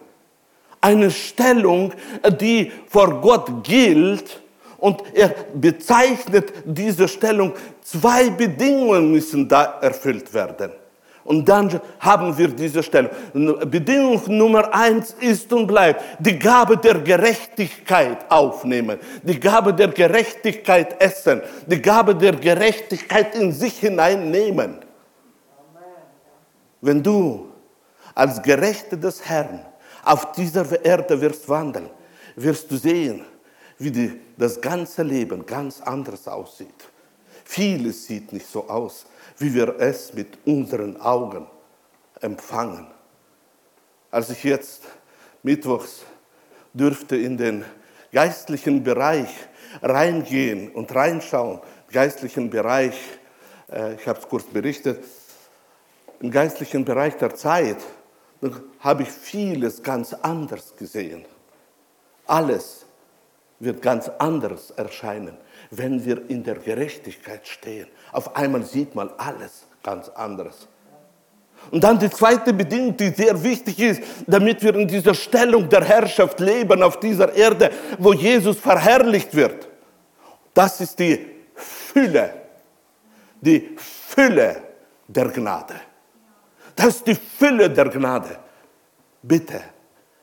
Eine 0.81 1.09
Stellung, 1.09 1.93
die 2.41 2.71
vor 2.87 3.21
Gott 3.21 3.63
gilt. 3.63 4.41
Und 4.77 5.01
er 5.13 5.33
bezeichnet 5.53 6.51
diese 6.65 7.07
Stellung, 7.07 7.53
zwei 7.81 8.29
Bedingungen 8.29 9.11
müssen 9.11 9.47
da 9.47 9.79
erfüllt 9.81 10.31
werden. 10.33 10.71
Und 11.25 11.49
dann 11.49 11.81
haben 11.99 12.37
wir 12.37 12.49
diese 12.49 12.83
Stellung. 12.83 13.09
Bedingung 13.33 14.21
Nummer 14.27 14.71
eins 14.71 15.15
ist 15.19 15.51
und 15.51 15.65
bleibt, 15.65 16.03
die 16.19 16.37
Gabe 16.37 16.77
der 16.77 16.99
Gerechtigkeit 16.99 18.29
aufnehmen, 18.29 18.99
die 19.23 19.39
Gabe 19.39 19.73
der 19.73 19.87
Gerechtigkeit 19.87 21.01
essen, 21.01 21.41
die 21.65 21.81
Gabe 21.81 22.13
der 22.13 22.33
Gerechtigkeit 22.33 23.33
in 23.33 23.51
sich 23.51 23.79
hineinnehmen. 23.79 24.77
Wenn 26.79 27.01
du 27.01 27.51
als 28.13 28.39
Gerechte 28.43 28.95
des 28.95 29.27
Herrn 29.27 29.65
auf 30.03 30.31
dieser 30.33 30.85
Erde 30.85 31.19
wirst 31.19 31.49
wandeln, 31.49 31.89
wirst 32.35 32.69
du 32.69 32.77
sehen, 32.77 33.25
wie 33.79 33.89
die, 33.89 34.21
das 34.37 34.61
ganze 34.61 35.01
Leben 35.01 35.43
ganz 35.43 35.81
anders 35.81 36.27
aussieht. 36.27 36.85
Vieles 37.43 38.05
sieht 38.05 38.31
nicht 38.31 38.45
so 38.45 38.69
aus 38.69 39.07
wie 39.37 39.53
wir 39.53 39.79
es 39.79 40.13
mit 40.13 40.37
unseren 40.45 40.99
Augen 40.99 41.47
empfangen. 42.21 42.87
Als 44.11 44.29
ich 44.29 44.43
jetzt 44.43 44.83
mittwochs 45.43 46.03
dürfte 46.73 47.15
in 47.15 47.37
den 47.37 47.65
geistlichen 48.11 48.83
Bereich 48.83 49.29
reingehen 49.81 50.71
und 50.71 50.93
reinschauen, 50.95 51.59
geistlichen 51.91 52.49
Bereich, 52.49 52.95
äh, 53.69 53.95
ich 53.95 54.07
habe 54.07 54.19
es 54.19 54.27
kurz 54.27 54.45
berichtet, 54.45 55.03
im 56.21 56.31
geistlichen 56.31 56.85
Bereich 56.85 57.17
der 57.17 57.35
Zeit, 57.35 57.77
habe 58.79 59.03
ich 59.03 59.09
vieles 59.09 59.81
ganz 59.81 60.13
anders 60.13 60.75
gesehen. 60.75 61.25
Alles 62.27 62.84
wird 63.59 63.81
ganz 63.81 64.09
anders 64.19 64.71
erscheinen, 64.71 65.37
wenn 65.71 66.03
wir 66.05 66.29
in 66.29 66.43
der 66.43 66.55
Gerechtigkeit 66.55 67.47
stehen. 67.47 67.87
Auf 68.11 68.35
einmal 68.35 68.63
sieht 68.63 68.95
man 68.95 69.09
alles 69.17 69.65
ganz 69.83 70.09
anderes. 70.09 70.67
Und 71.71 71.83
dann 71.83 71.97
die 71.97 72.09
zweite 72.09 72.53
Bedingung, 72.53 72.95
die 72.95 73.09
sehr 73.09 73.41
wichtig 73.41 73.79
ist, 73.79 74.01
damit 74.27 74.61
wir 74.61 74.75
in 74.75 74.87
dieser 74.87 75.13
Stellung 75.13 75.67
der 75.67 75.83
Herrschaft 75.83 76.39
leben 76.39 76.83
auf 76.83 76.99
dieser 76.99 77.33
Erde, 77.33 77.71
wo 77.97 78.13
Jesus 78.13 78.59
verherrlicht 78.59 79.33
wird. 79.33 79.67
Das 80.53 80.79
ist 80.81 80.99
die 80.99 81.25
Fülle, 81.55 82.33
die 83.41 83.75
Fülle 83.77 84.61
der 85.07 85.29
Gnade. 85.29 85.75
Das 86.75 86.87
ist 86.87 87.07
die 87.07 87.15
Fülle 87.15 87.69
der 87.69 87.89
Gnade. 87.89 88.37
Bitte 89.23 89.61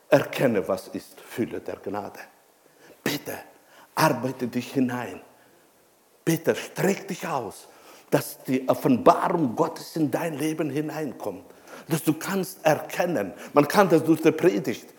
erkenne, 0.09 0.67
was 0.69 0.89
ist 0.89 1.21
Fülle 1.21 1.61
der 1.61 1.77
Gnade. 1.77 2.21
Bitte 3.13 3.39
arbeite 3.95 4.47
dich 4.47 4.73
hinein. 4.73 5.21
Bitte 6.25 6.55
streck 6.55 7.09
dich 7.09 7.27
aus, 7.27 7.69
dass 8.11 8.43
die 8.45 8.67
Offenbarung 8.69 9.55
Gottes 9.55 9.97
in 9.97 10.11
dein 10.11 10.35
Leben 10.35 10.71
hineinkommt. 10.71 11.45
Dass 11.89 12.03
du 12.03 12.15
kannst 12.15 12.65
erkennen. 12.65 13.35
Man 13.53 13.69
kann 13.69 13.89
das 13.89 14.05
durch 14.05 14.23
die 14.23 14.33
Predigt 14.33 14.95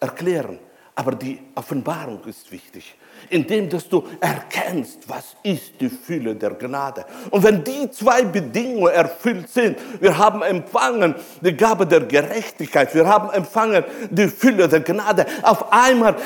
erklären. 0.00 0.58
Aber 0.94 1.14
die 1.14 1.38
Offenbarung 1.54 2.20
ist 2.24 2.50
wichtig 2.52 2.96
indem 3.30 3.68
dass 3.68 3.88
du 3.88 4.04
erkennst, 4.20 5.08
was 5.08 5.36
ist 5.42 5.80
die 5.80 5.88
Fülle 5.88 6.34
der 6.34 6.50
Gnade. 6.50 7.04
Und 7.30 7.42
wenn 7.42 7.64
die 7.64 7.90
zwei 7.90 8.22
Bedingungen 8.22 8.92
erfüllt 8.92 9.48
sind, 9.48 9.78
wir 10.00 10.16
haben 10.16 10.42
empfangen 10.42 11.14
die 11.40 11.56
Gabe 11.56 11.86
der 11.86 12.00
Gerechtigkeit, 12.00 12.94
wir 12.94 13.06
haben 13.06 13.30
empfangen 13.30 13.84
die 14.10 14.28
Fülle 14.28 14.68
der 14.68 14.80
Gnade, 14.80 15.26
auf 15.42 15.72
einmal 15.72 16.16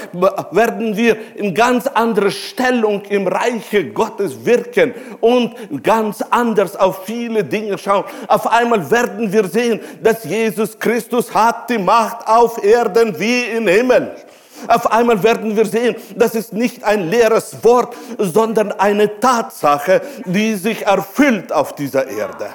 werden 0.50 0.96
wir 0.96 1.16
in 1.37 1.55
ganz 1.55 1.87
andere 1.87 2.31
Stellung 2.31 3.02
im 3.02 3.26
Reiche 3.26 3.90
Gottes 3.90 4.44
wirken 4.44 4.94
und 5.20 5.55
ganz 5.83 6.22
anders 6.22 6.76
auf 6.76 7.05
viele 7.05 7.44
Dinge 7.44 7.79
schauen. 7.79 8.05
Auf 8.29 8.46
einmal 8.46 8.90
werden 8.90 9.33
wir 9.33 9.46
sehen, 9.46 9.81
dass 10.02 10.24
Jesus 10.24 10.79
Christus 10.79 11.33
hat 11.33 11.70
die 11.70 11.79
Macht 11.79 12.26
auf 12.26 12.62
Erden 12.62 13.18
wie 13.18 13.44
im 13.44 13.68
Himmel. 13.68 14.16
Auf 14.68 14.90
einmal 14.90 15.22
werden 15.22 15.56
wir 15.56 15.66
sehen, 15.66 15.96
das 16.16 16.34
ist 16.34 16.52
nicht 16.52 16.84
ein 16.84 17.08
leeres 17.08 17.62
Wort, 17.62 17.94
sondern 18.18 18.72
eine 18.72 19.20
Tatsache, 19.20 20.02
die 20.24 20.54
sich 20.54 20.86
erfüllt 20.86 21.52
auf 21.52 21.74
dieser 21.74 22.06
Erde. 22.08 22.48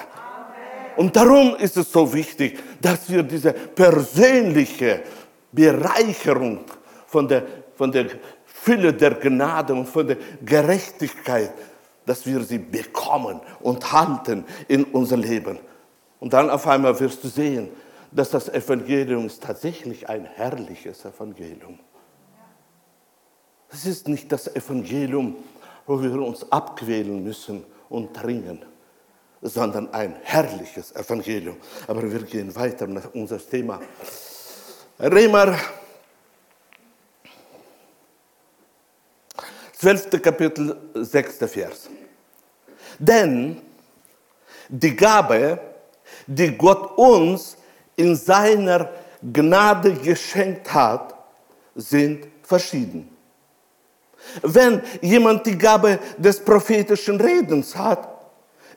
Und 0.96 1.16
darum 1.16 1.56
ist 1.56 1.76
es 1.76 1.90
so 1.90 2.12
wichtig, 2.12 2.58
dass 2.80 3.08
wir 3.08 3.22
diese 3.22 3.52
persönliche 3.52 5.02
Bereicherung 5.50 6.60
von 7.06 7.28
der, 7.28 7.44
von 7.76 7.90
der 7.90 8.06
Fülle 8.44 8.92
der 8.92 9.14
Gnade 9.14 9.74
und 9.74 9.88
von 9.88 10.06
der 10.06 10.16
Gerechtigkeit, 10.44 11.52
dass 12.06 12.26
wir 12.26 12.40
sie 12.42 12.58
bekommen 12.58 13.40
und 13.60 13.92
halten 13.92 14.44
in 14.68 14.84
unser 14.84 15.16
Leben. 15.16 15.58
Und 16.20 16.32
dann 16.32 16.50
auf 16.50 16.66
einmal 16.66 16.98
wirst 17.00 17.24
du 17.24 17.28
sehen, 17.28 17.68
dass 18.10 18.30
das 18.30 18.48
Evangelium 18.48 19.26
ist 19.26 19.42
tatsächlich 19.42 20.08
ein 20.08 20.24
herrliches 20.24 21.04
Evangelium. 21.04 21.78
Es 23.72 23.86
ist 23.86 24.06
nicht 24.06 24.30
das 24.30 24.54
Evangelium, 24.54 25.36
wo 25.86 26.00
wir 26.00 26.12
uns 26.20 26.50
abquälen 26.52 27.24
müssen 27.24 27.64
und 27.88 28.22
ringen, 28.22 28.62
sondern 29.40 29.92
ein 29.94 30.14
herrliches 30.22 30.92
Evangelium. 30.94 31.56
Aber 31.86 32.02
wir 32.10 32.22
gehen 32.22 32.54
weiter 32.54 32.86
nach 32.86 33.14
unserem 33.14 33.48
Thema. 33.48 33.80
Römer 35.00 35.58
12. 39.78 40.22
Kapitel, 40.22 40.76
6. 40.94 41.38
Vers. 41.38 41.88
Denn 42.98 43.62
die 44.68 44.94
Gabe, 44.94 45.58
die 46.26 46.56
Gott 46.56 46.98
uns 46.98 47.56
in 47.96 48.14
seiner 48.14 48.90
Gnade 49.32 49.94
geschenkt 49.94 50.72
hat, 50.72 51.14
sind 51.74 52.28
verschieden. 52.42 53.11
Wenn 54.42 54.82
jemand 55.00 55.46
die 55.46 55.58
Gabe 55.58 55.98
des 56.16 56.40
prophetischen 56.40 57.20
Redens 57.20 57.76
hat, 57.76 58.08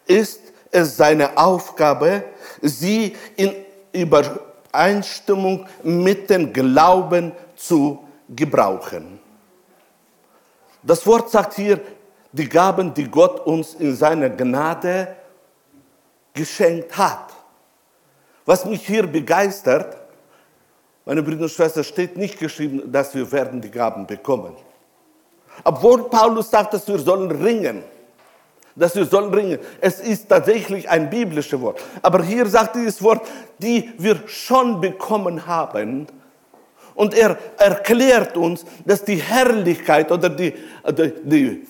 ist 0.06 0.42
es 0.72 0.98
seine 0.98 1.38
Aufgabe, 1.38 2.24
sie 2.62 3.16
in 3.36 3.54
Übereinstimmung 3.94 5.66
mit 5.84 6.30
dem 6.30 6.52
Glauben 6.52 7.32
zu 7.56 8.04
gebrauchen. 8.30 9.20
Das 10.84 11.06
Wort 11.06 11.32
sagt 11.32 11.54
hier, 11.56 11.80
die 12.32 12.50
Gaben, 12.50 12.94
die 12.94 13.10
Gott 13.10 13.46
uns 13.46 13.76
in 13.76 13.96
seiner 13.96 14.30
Gnade 14.30 15.16
geschenkt 16.34 16.96
hat. 16.98 17.34
Was 18.46 18.66
mich 18.66 18.86
hier 18.86 19.08
begeistert, 19.08 19.98
meine 21.06 21.24
Brüder 21.24 21.44
und 21.44 21.52
Schwestern, 21.52 21.84
steht 21.84 22.18
nicht 22.18 22.38
geschrieben, 22.38 22.92
dass 22.92 23.16
wir 23.16 23.32
werden 23.32 23.62
die 23.62 23.72
Gaben 23.72 24.06
bekommen. 24.06 24.56
Obwohl 25.64 26.10
Paulus 26.10 26.50
sagt, 26.50 26.74
dass 26.74 26.88
wir 26.88 27.00
sollen 27.00 27.32
ringen. 27.32 27.84
Dass 28.76 28.96
wir 28.96 29.06
sollen 29.06 29.34
ringen. 29.34 29.60
Es 29.80 30.00
ist 30.00 30.28
tatsächlich 30.28 30.90
ein 30.90 31.10
biblisches 31.10 31.60
Wort. 31.62 31.80
Aber 32.02 32.24
hier 32.24 32.46
sagt 32.46 32.76
dieses 32.76 33.02
Wort, 33.02 33.26
die 33.60 33.92
wir 33.98 34.20
schon 34.28 34.82
bekommen 34.82 35.48
haben. 35.48 36.08
Und 36.96 37.14
er 37.14 37.38
erklärt 37.58 38.38
uns, 38.38 38.66
dass 38.86 39.04
die 39.04 39.18
Herrlichkeit 39.18 40.12
oder 40.12 40.30
die, 40.30 40.54
die, 40.88 41.14
die 41.24 41.68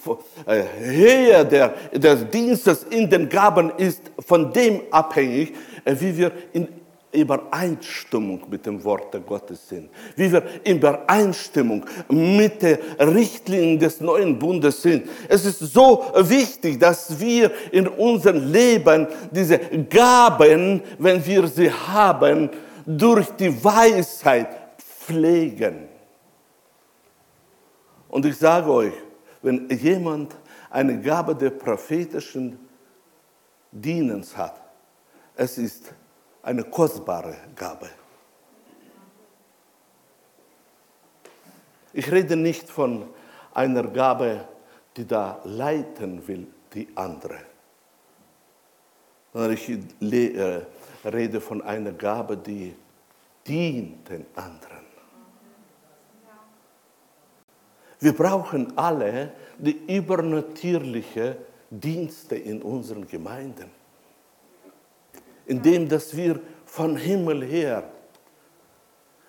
Höhe 0.80 1.46
der, 1.46 1.74
des 1.92 2.30
Dienstes 2.30 2.84
in 2.84 3.10
den 3.10 3.28
Gaben 3.28 3.72
ist 3.78 4.02
von 4.20 4.54
dem 4.54 4.82
abhängig, 4.92 5.56
äh, 5.84 5.96
wie 6.00 6.16
wir 6.16 6.32
in 6.54 6.68
Übereinstimmung 7.16 8.42
mit 8.50 8.66
dem 8.66 8.84
Wort 8.84 9.16
Gottes 9.26 9.68
sind, 9.68 9.90
wie 10.16 10.32
wir 10.32 10.44
in 10.64 10.78
Übereinstimmung 10.78 11.86
mit 12.10 12.62
den 12.62 12.78
Richtlinien 13.00 13.80
des 13.80 14.02
neuen 14.02 14.38
Bundes 14.38 14.82
sind. 14.82 15.08
Es 15.28 15.46
ist 15.46 15.60
so 15.60 16.06
wichtig, 16.16 16.80
dass 16.80 17.20
wir 17.20 17.52
in 17.72 17.88
unserem 17.88 18.52
Leben 18.52 19.08
diese 19.32 19.60
Gaben, 19.60 20.82
wenn 20.98 21.26
wir 21.26 21.48
sie 21.48 21.72
haben, 21.72 22.50
durch 22.86 23.30
die 23.32 23.64
Weisheit 23.64 24.48
pflegen. 24.78 25.90
Und 28.10 28.26
ich 28.26 28.38
sage 28.38 28.72
euch, 28.72 28.94
wenn 29.42 29.68
jemand 29.70 30.36
eine 30.70 31.00
Gabe 31.00 31.36
der 31.36 31.50
prophetischen 31.50 32.58
Dienens 33.72 34.36
hat, 34.36 34.62
es 35.36 35.58
ist 35.58 35.94
eine 36.46 36.64
kostbare 36.64 37.36
Gabe. 37.56 37.90
Ich 41.92 42.12
rede 42.12 42.36
nicht 42.36 42.70
von 42.70 43.10
einer 43.54 43.84
Gabe, 43.84 44.48
die 44.96 45.08
da 45.08 45.40
leiten 45.44 46.26
will, 46.28 46.48
die 46.74 46.88
andere, 46.94 47.40
sondern 49.34 49.54
ich 49.54 49.70
äh, 49.70 50.62
rede 51.04 51.42
von 51.42 51.62
einer 51.64 51.94
Gabe, 51.94 52.38
die 52.38 52.76
dient 53.48 54.08
den 54.10 54.26
anderen. 54.36 54.86
Wir 58.00 58.14
brauchen 58.14 58.78
alle 58.78 59.32
die 59.58 59.96
übernatürliche 59.96 61.38
Dienste 61.72 62.36
in 62.36 62.62
unseren 62.62 63.08
Gemeinden 63.08 63.72
indem 65.46 65.88
dass 65.88 66.16
wir 66.16 66.40
von 66.66 66.98
Himmel 66.98 67.44
her 67.44 67.90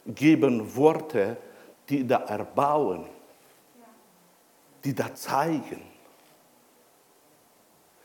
geben 0.07 0.75
Worte, 0.75 1.37
die 1.89 2.07
da 2.07 2.19
erbauen, 2.19 3.07
die 4.85 4.95
da 4.95 5.14
zeigen. 5.14 5.83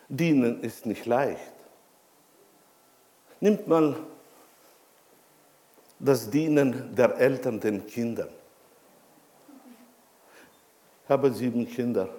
Dienen 0.07 0.61
ist 0.61 0.85
nicht 0.85 1.05
leicht. 1.05 1.53
Nimmt 3.39 3.67
mal 3.67 3.95
das 5.99 6.29
Dienen 6.29 6.93
der 6.95 7.15
Eltern 7.17 7.59
den 7.59 7.85
Kindern. 7.85 8.29
Ich 11.03 11.09
habe 11.09 11.31
sieben 11.31 11.67
Kinder 11.67 12.09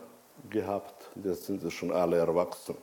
gehabt, 0.50 1.10
jetzt 1.22 1.44
sind 1.44 1.60
sie 1.60 1.70
schon 1.70 1.92
alle 1.92 2.18
erwachsen. 2.18 2.76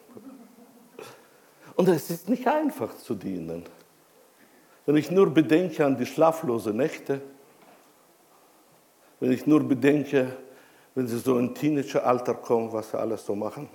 Und 1.80 1.88
es 1.88 2.10
ist 2.10 2.28
nicht 2.28 2.46
einfach 2.46 2.94
zu 2.98 3.16
dienen. 3.16 3.64
Wenn 4.86 4.98
ich 4.98 5.12
nur 5.12 5.34
bedenke 5.34 5.86
an 5.86 5.96
die 5.96 6.06
schlaflosen 6.06 6.76
Nächte, 6.76 7.22
wenn 9.22 9.32
ich 9.32 9.48
nur 9.48 9.64
bedenke, 9.64 10.36
wenn 10.94 11.08
sie 11.08 11.18
so 11.18 11.38
in 11.40 11.56
Teenageralter 11.56 12.34
kommen, 12.34 12.74
was 12.74 12.92
sie 12.92 13.00
alles 13.00 13.26
so 13.26 13.34
machen. 13.34 13.70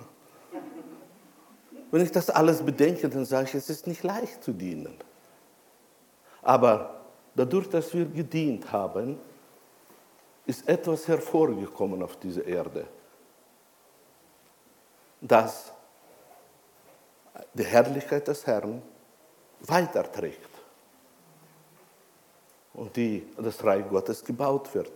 Wenn 1.89 2.01
ich 2.01 2.11
das 2.11 2.29
alles 2.29 2.61
bedenke, 2.61 3.09
dann 3.09 3.25
sage 3.25 3.47
ich, 3.47 3.55
es 3.55 3.71
ist 3.71 3.87
nicht 3.87 4.03
leicht 4.03 4.43
zu 4.43 4.53
dienen. 4.53 4.97
Aber 6.43 7.01
dadurch, 7.33 7.67
dass 7.69 7.91
wir 7.91 8.05
gedient 8.05 8.71
haben, 8.71 9.17
ist 10.45 10.69
etwas 10.69 11.07
hervorgekommen 11.07 12.03
auf 12.03 12.17
dieser 12.17 12.45
Erde, 12.45 12.85
das 15.21 15.71
die 17.53 17.63
Herrlichkeit 17.63 18.27
des 18.27 18.45
Herrn 18.45 18.81
weiterträgt 19.61 20.49
und 22.73 22.95
die, 22.95 23.27
das 23.37 23.63
Reich 23.63 23.87
Gottes 23.89 24.23
gebaut 24.23 24.73
wird. 24.73 24.91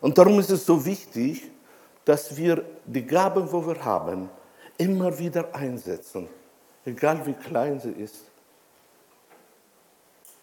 Und 0.00 0.16
darum 0.16 0.38
ist 0.38 0.50
es 0.50 0.64
so 0.64 0.84
wichtig, 0.84 1.50
dass 2.04 2.36
wir 2.36 2.64
die 2.86 3.04
Gaben, 3.04 3.50
wo 3.50 3.66
wir 3.66 3.84
haben, 3.84 4.30
immer 4.76 5.18
wieder 5.18 5.54
einsetzen, 5.54 6.28
egal 6.84 7.26
wie 7.26 7.34
klein 7.34 7.80
sie 7.80 7.90
ist, 7.90 8.24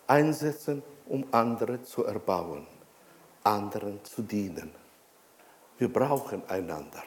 einsetzen, 0.07 0.83
um 1.07 1.25
andere 1.31 1.81
zu 1.83 2.03
erbauen, 2.03 2.67
anderen 3.43 4.03
zu 4.03 4.21
dienen. 4.21 4.71
Wir 5.77 5.91
brauchen 5.91 6.43
einander. 6.47 7.03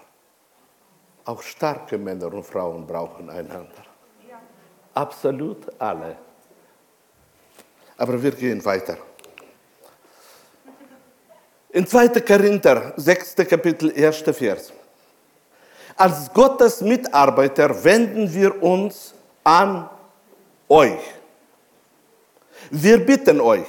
Auch 1.29 1.43
starke 1.43 1.99
Männer 1.99 2.33
und 2.33 2.43
Frauen 2.43 2.87
brauchen 2.87 3.29
einander. 3.29 3.85
Absolut 4.95 5.59
alle. 5.79 6.17
Aber 7.99 8.23
wir 8.23 8.31
gehen 8.31 8.65
weiter. 8.65 8.97
In 11.69 11.87
2. 11.87 12.09
Korinther, 12.21 12.95
6. 12.97 13.35
Kapitel, 13.47 13.93
1. 13.95 14.23
Vers. 14.35 14.73
Als 15.99 16.33
Gottes 16.33 16.81
Mitarbeiter 16.81 17.85
wenden 17.85 18.33
wir 18.33 18.63
uns 18.63 19.13
an 19.45 19.91
euch. 20.67 21.13
Wir 22.71 23.05
bitten 23.05 23.43
euch, 23.43 23.69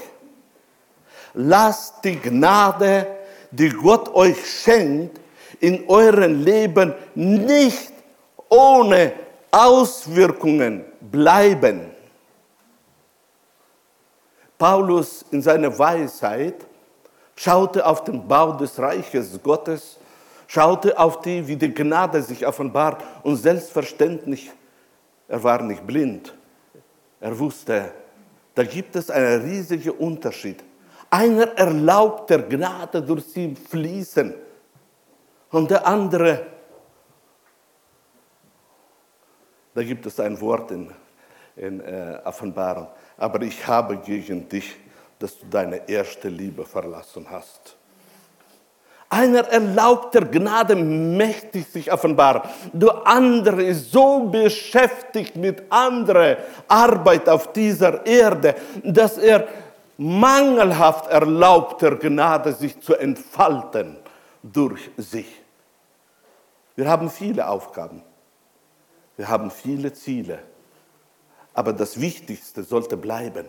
lasst 1.34 2.06
die 2.06 2.18
Gnade, 2.22 3.06
die 3.52 3.70
Gott 3.70 4.08
euch 4.16 4.62
schenkt, 4.62 5.20
in 5.60 5.88
eurem 5.88 6.44
Leben 6.44 6.94
nicht 7.16 7.92
ohne 8.50 9.14
Auswirkungen 9.52 10.86
bleiben. 11.00 11.92
Paulus 14.58 15.26
in 15.32 15.42
seiner 15.42 15.78
Weisheit 15.78 16.56
schaute 17.36 17.86
auf 17.86 18.04
den 18.04 18.28
Bau 18.28 18.54
des 18.54 18.78
Reiches 18.78 19.40
Gottes, 19.42 19.98
schaute 20.48 20.98
auf 20.98 21.22
die, 21.22 21.48
wie 21.48 21.56
die 21.56 21.74
Gnade 21.74 22.22
sich 22.22 22.46
offenbart 22.46 23.02
und 23.24 23.38
selbstverständlich, 23.38 24.52
er 25.28 25.44
war 25.44 25.62
nicht 25.62 25.86
blind. 25.86 26.34
Er 27.22 27.38
wusste, 27.38 27.92
da 28.56 28.64
gibt 28.64 28.96
es 28.96 29.10
einen 29.10 29.42
riesigen 29.42 29.92
Unterschied. 29.92 30.64
Einer 31.10 31.48
erlaubt 31.58 32.30
der 32.30 32.40
Gnade 32.40 33.02
durch 33.02 33.26
sie 33.26 33.56
fließen 33.56 34.34
und 35.52 35.72
der 35.72 35.86
andere, 35.86 36.46
da 39.74 39.84
gibt 39.84 40.06
es 40.06 40.20
ein 40.20 40.40
Wort 40.42 40.72
in, 40.72 40.92
in 41.56 41.80
äh, 41.82 42.20
Offenbarung, 42.24 42.88
aber 43.18 43.42
ich 43.42 43.66
habe 43.66 43.98
gegen 43.98 44.48
dich, 44.48 44.76
dass 45.18 45.38
du 45.40 45.46
deine 45.48 45.88
erste 45.90 46.30
Liebe 46.30 46.66
verlassen 46.66 47.26
hast. 47.30 47.76
Einer 49.12 49.48
erlaubt 49.48 50.14
der 50.14 50.26
Gnade 50.26 50.76
mächtig 50.76 51.66
sich 51.66 51.92
offenbaren. 51.92 52.44
Der 52.72 53.08
andere 53.08 53.64
ist 53.64 53.92
so 53.92 54.28
beschäftigt 54.28 55.36
mit 55.36 55.64
anderer 55.72 56.38
Arbeit 56.68 57.28
auf 57.28 57.52
dieser 57.52 58.06
Erde, 58.06 58.56
dass 58.84 59.18
er 59.18 59.48
mangelhaft 59.98 61.08
erlaubt 61.10 61.82
der 61.82 61.96
Gnade 61.96 62.54
sich 62.54 62.80
zu 62.80 62.96
entfalten 62.96 63.98
durch 64.44 64.92
sich. 64.96 65.39
Wir 66.80 66.88
haben 66.88 67.10
viele 67.10 67.50
Aufgaben. 67.50 68.02
Wir 69.18 69.28
haben 69.28 69.52
viele 69.52 69.92
Ziele. 69.92 70.40
Aber 71.54 71.74
das 71.74 72.00
Wichtigste 72.00 72.64
sollte 72.64 72.96
bleiben. 72.96 73.48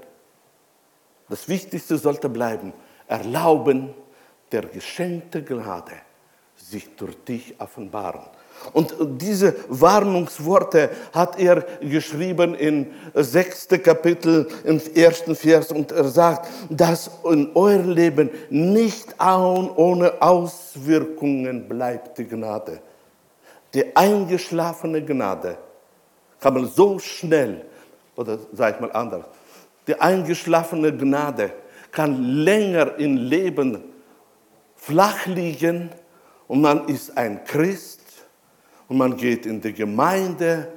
Das 1.28 1.48
Wichtigste 1.48 1.96
sollte 1.96 2.28
bleiben. 2.28 2.72
Erlauben 3.06 3.94
der 4.50 4.62
geschenkte 4.62 5.44
Gnade 5.44 5.92
sich 6.56 6.96
durch 6.96 7.14
dich 7.22 7.54
offenbaren. 7.60 8.26
Und 8.72 8.96
diese 9.00 9.54
Warnungsworte 9.68 10.90
hat 11.12 11.38
er 11.38 11.60
geschrieben 11.80 12.56
in 12.56 12.92
sechste 13.14 13.78
Kapitel, 13.78 14.48
im 14.64 14.80
ersten 14.96 15.36
Vers. 15.36 15.70
Und 15.70 15.92
er 15.92 16.08
sagt, 16.08 16.48
dass 16.68 17.08
in 17.24 17.54
eurem 17.54 17.90
Leben 17.90 18.30
nicht 18.48 19.14
ohne 19.20 20.20
Auswirkungen 20.20 21.68
bleibt 21.68 22.18
die 22.18 22.26
Gnade. 22.26 22.82
Die 23.74 23.94
eingeschlafene 23.94 25.04
Gnade 25.04 25.56
kann 26.40 26.54
man 26.54 26.66
so 26.68 26.98
schnell, 26.98 27.64
oder 28.16 28.38
sage 28.52 28.76
ich 28.76 28.80
mal 28.80 28.92
anders, 28.92 29.24
die 29.86 29.94
eingeschlafene 30.00 30.96
Gnade 30.96 31.52
kann 31.92 32.22
länger 32.22 32.96
im 32.98 33.16
Leben 33.16 33.82
flach 34.76 35.26
liegen 35.26 35.90
und 36.48 36.60
man 36.60 36.88
ist 36.88 37.16
ein 37.16 37.44
Christ 37.44 38.00
und 38.88 38.98
man 38.98 39.16
geht 39.16 39.46
in 39.46 39.60
die 39.60 39.72
Gemeinde 39.72 40.72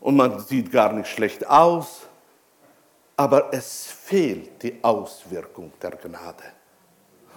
und 0.00 0.16
man 0.16 0.40
sieht 0.40 0.72
gar 0.72 0.92
nicht 0.92 1.08
schlecht 1.08 1.46
aus, 1.46 2.06
aber 3.16 3.52
es 3.52 3.86
fehlt 3.86 4.62
die 4.62 4.82
Auswirkung 4.82 5.72
der 5.80 5.92
Gnade. 5.92 6.53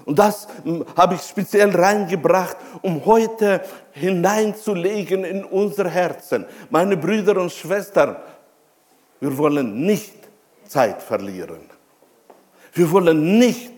Und 0.05 0.19
das 0.19 0.47
hm, 0.63 0.85
habe 0.95 1.15
ich 1.15 1.21
speziell 1.21 1.75
reingebracht, 1.75 2.57
um 2.81 3.05
heute 3.05 3.61
hineinzulegen 3.91 5.23
in 5.23 5.43
unser 5.43 5.89
Herzen. 5.89 6.45
Meine 6.69 6.95
Brüder 6.97 7.37
und 7.41 7.51
Schwestern, 7.51 8.15
wir 9.19 9.37
wollen 9.37 9.85
nicht 9.85 10.15
Zeit 10.65 11.01
verlieren. 11.01 11.61
Wir 12.73 12.91
wollen 12.91 13.39
nicht 13.39 13.73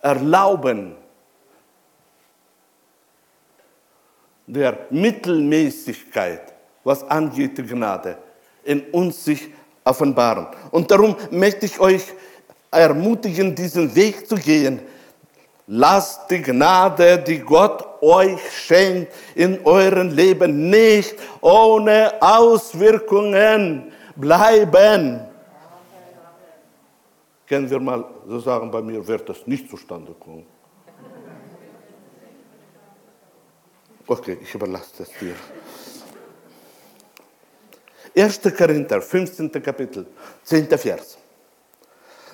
erlauben, 0.00 0.96
der 4.46 4.86
Mittelmäßigkeit, 4.90 6.54
was 6.82 7.08
angeht 7.08 7.58
die 7.58 7.64
Gnade, 7.64 8.16
in 8.64 8.80
uns 8.90 9.24
sich 9.24 9.50
offenbaren. 9.84 10.46
Und 10.70 10.90
darum 10.90 11.16
möchte 11.30 11.66
ich 11.66 11.78
euch 11.78 12.02
ermutigen, 12.70 13.54
diesen 13.54 13.94
Weg 13.94 14.26
zu 14.28 14.36
gehen. 14.36 14.80
Lasst 15.70 16.30
die 16.30 16.40
Gnade, 16.40 17.18
die 17.18 17.40
Gott 17.40 18.02
euch 18.02 18.40
schenkt, 18.52 19.12
in 19.34 19.62
eurem 19.66 20.08
Leben 20.08 20.70
nicht 20.70 21.14
ohne 21.42 22.14
Auswirkungen 22.22 23.92
bleiben. 24.16 25.20
Können 27.46 27.68
wir 27.68 27.80
mal 27.80 28.02
so 28.26 28.40
sagen, 28.40 28.70
bei 28.70 28.80
mir 28.80 29.06
wird 29.06 29.28
das 29.28 29.46
nicht 29.46 29.68
zustande 29.68 30.14
kommen. 30.14 30.46
Okay, 34.06 34.38
ich 34.40 34.54
überlasse 34.54 34.90
das 34.96 35.10
dir. 35.20 35.34
1. 38.16 38.40
Korinther, 38.56 39.02
15. 39.02 39.52
Kapitel, 39.62 40.06
10. 40.44 40.66
Vers. 40.78 41.18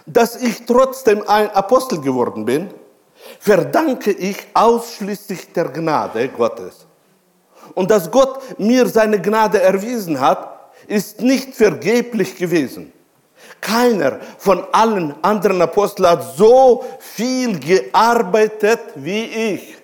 Dass 0.06 0.40
ich 0.40 0.64
trotzdem 0.64 1.26
ein 1.26 1.50
Apostel 1.50 2.00
geworden 2.00 2.44
bin, 2.44 2.72
verdanke 3.38 4.10
ich 4.10 4.36
ausschließlich 4.54 5.52
der 5.52 5.68
Gnade 5.68 6.28
Gottes. 6.28 6.86
Und 7.74 7.90
dass 7.90 8.10
Gott 8.10 8.58
mir 8.58 8.86
seine 8.86 9.20
Gnade 9.20 9.60
erwiesen 9.60 10.20
hat, 10.20 10.72
ist 10.86 11.20
nicht 11.20 11.54
vergeblich 11.54 12.36
gewesen. 12.36 12.92
Keiner 13.60 14.20
von 14.38 14.64
allen 14.72 15.14
anderen 15.22 15.62
Aposteln 15.62 16.08
hat 16.08 16.36
so 16.36 16.84
viel 16.98 17.58
gearbeitet 17.58 18.80
wie 18.94 19.24
ich. 19.24 19.76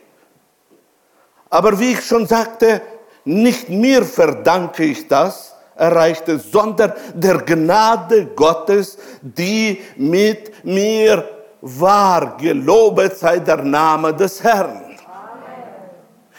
Aber 1.49 1.78
wie 1.80 1.93
ich 1.93 2.05
schon 2.05 2.26
sagte, 2.26 2.82
nicht 3.24 3.68
mir 3.68 4.05
verdanke 4.05 4.84
ich 4.84 5.09
das 5.09 5.55
Erreichte, 5.74 6.38
sondern 6.38 6.93
der 7.14 7.38
Gnade 7.38 8.26
Gottes, 8.36 8.99
die 9.22 9.80
mit 9.97 10.64
mir 10.64 11.26
war. 11.61 12.36
Gelobet 12.36 13.16
sei 13.16 13.38
der 13.38 13.62
Name 13.62 14.14
des 14.14 14.42
Herrn. 14.42 14.90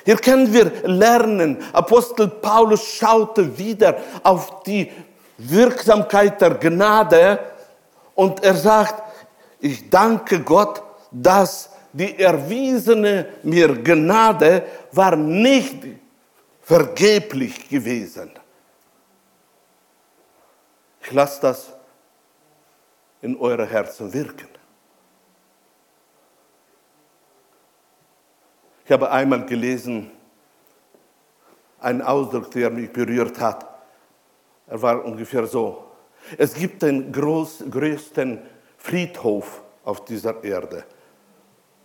Hier 0.03 0.17
können 0.17 0.51
wir 0.51 0.72
lernen, 0.88 1.57
Apostel 1.74 2.28
Paulus 2.28 2.84
schaute 2.84 3.57
wieder 3.57 3.97
auf 4.24 4.63
die 4.63 4.91
Wirksamkeit 5.38 6.41
der 6.41 6.55
Gnade 6.55 7.39
und 8.15 8.43
er 8.43 8.55
sagt, 8.55 9.03
ich 9.59 9.89
danke 9.89 10.39
Gott, 10.41 10.82
dass 11.11 11.69
die 11.93 12.17
erwiesene 12.17 13.28
mir 13.43 13.76
Gnade 13.84 14.63
war 14.91 15.15
nicht 15.15 15.86
vergeblich 16.61 17.69
gewesen. 17.69 18.32
Ich 21.03 21.11
lasse 21.11 21.41
das 21.41 21.74
in 23.22 23.38
eure 23.38 23.65
Herzen 23.65 24.11
wirken. 24.13 24.51
Ich 28.92 28.94
habe 28.94 29.10
einmal 29.10 29.46
gelesen, 29.46 30.12
einen 31.80 32.02
Ausdruck, 32.02 32.52
der 32.52 32.70
mich 32.70 32.92
berührt 32.92 33.39
hat. 33.39 33.66
Er 34.68 34.82
war 34.82 35.06
ungefähr 35.06 35.48
so. 35.48 35.86
Es 36.38 36.54
gibt 36.54 36.82
den 36.82 37.10
groß, 37.10 37.64
größten 37.72 38.42
Friedhof 38.78 39.62
auf 39.86 40.04
dieser 40.04 40.44
Erde. 40.44 40.84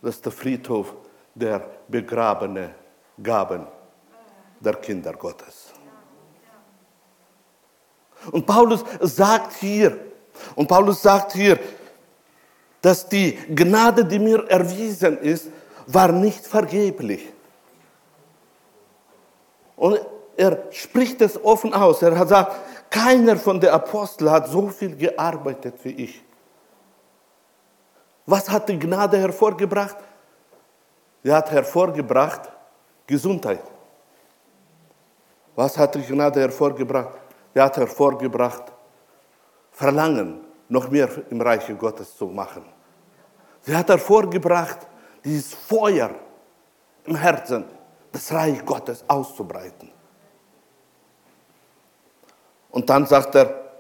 Das 0.03 0.17
ist 0.17 0.25
der 0.25 0.33
Friedhof 0.33 0.97
der 1.33 1.71
begrabenen 1.87 2.71
Gaben 3.23 3.69
der 4.59 4.75
Kinder 4.75 5.13
Gottes. 5.13 5.73
Und 8.33 8.45
Paulus 8.45 8.85
sagt 9.03 9.53
hier, 9.59 9.97
und 10.57 10.67
Paulus 10.67 11.03
sagt 11.03 11.35
hier, 11.35 11.57
dass 12.83 13.09
die 13.09 13.39
Gnade, 13.55 14.05
die 14.05 14.19
mir 14.19 14.45
erwiesen 14.51 15.19
ist, 15.19 15.53
war 15.87 16.13
nicht 16.13 16.47
vergeblich. 16.47 17.33
Und 19.77 20.01
er 20.37 20.65
spricht 20.71 21.21
es 21.21 21.43
offen 21.43 21.73
aus. 21.73 22.03
Er 22.03 22.17
hat 22.17 22.29
gesagt, 22.29 22.57
keiner 22.91 23.37
von 23.37 23.61
den 23.61 23.71
Aposteln 23.71 24.31
hat 24.31 24.49
so 24.49 24.69
viel 24.69 24.97
gearbeitet 24.97 25.75
wie 25.83 25.91
ich. 25.91 26.25
Was 28.27 28.49
hat 28.51 28.69
die 28.69 28.79
Gnade 28.79 29.19
hervorgebracht? 29.19 29.97
Sie 31.23 31.33
hat 31.33 31.51
hervorgebracht 31.51 32.51
Gesundheit. 33.07 33.63
Was 35.55 35.79
hat 35.79 35.95
die 35.95 36.03
Gnade 36.03 36.41
hervorgebracht? 36.41 37.19
Sie 37.55 37.61
hat 37.61 37.77
hervorgebracht 37.77 38.73
Verlangen, 39.71 40.41
noch 40.69 40.89
mehr 40.91 41.09
im 41.31 41.41
Reiche 41.41 41.75
Gottes 41.75 42.17
zu 42.17 42.27
machen. 42.27 42.65
Sie 43.61 43.77
hat 43.77 43.89
hervorgebracht 43.89 44.87
dieses 45.27 45.53
Feuer 45.53 46.15
im 47.05 47.17
Herzen, 47.17 47.65
das 48.13 48.33
Reich 48.33 48.65
Gottes 48.65 49.05
auszubreiten. 49.09 49.91
Und 52.71 52.89
dann 52.89 53.07
sagt 53.07 53.35
er, 53.35 53.73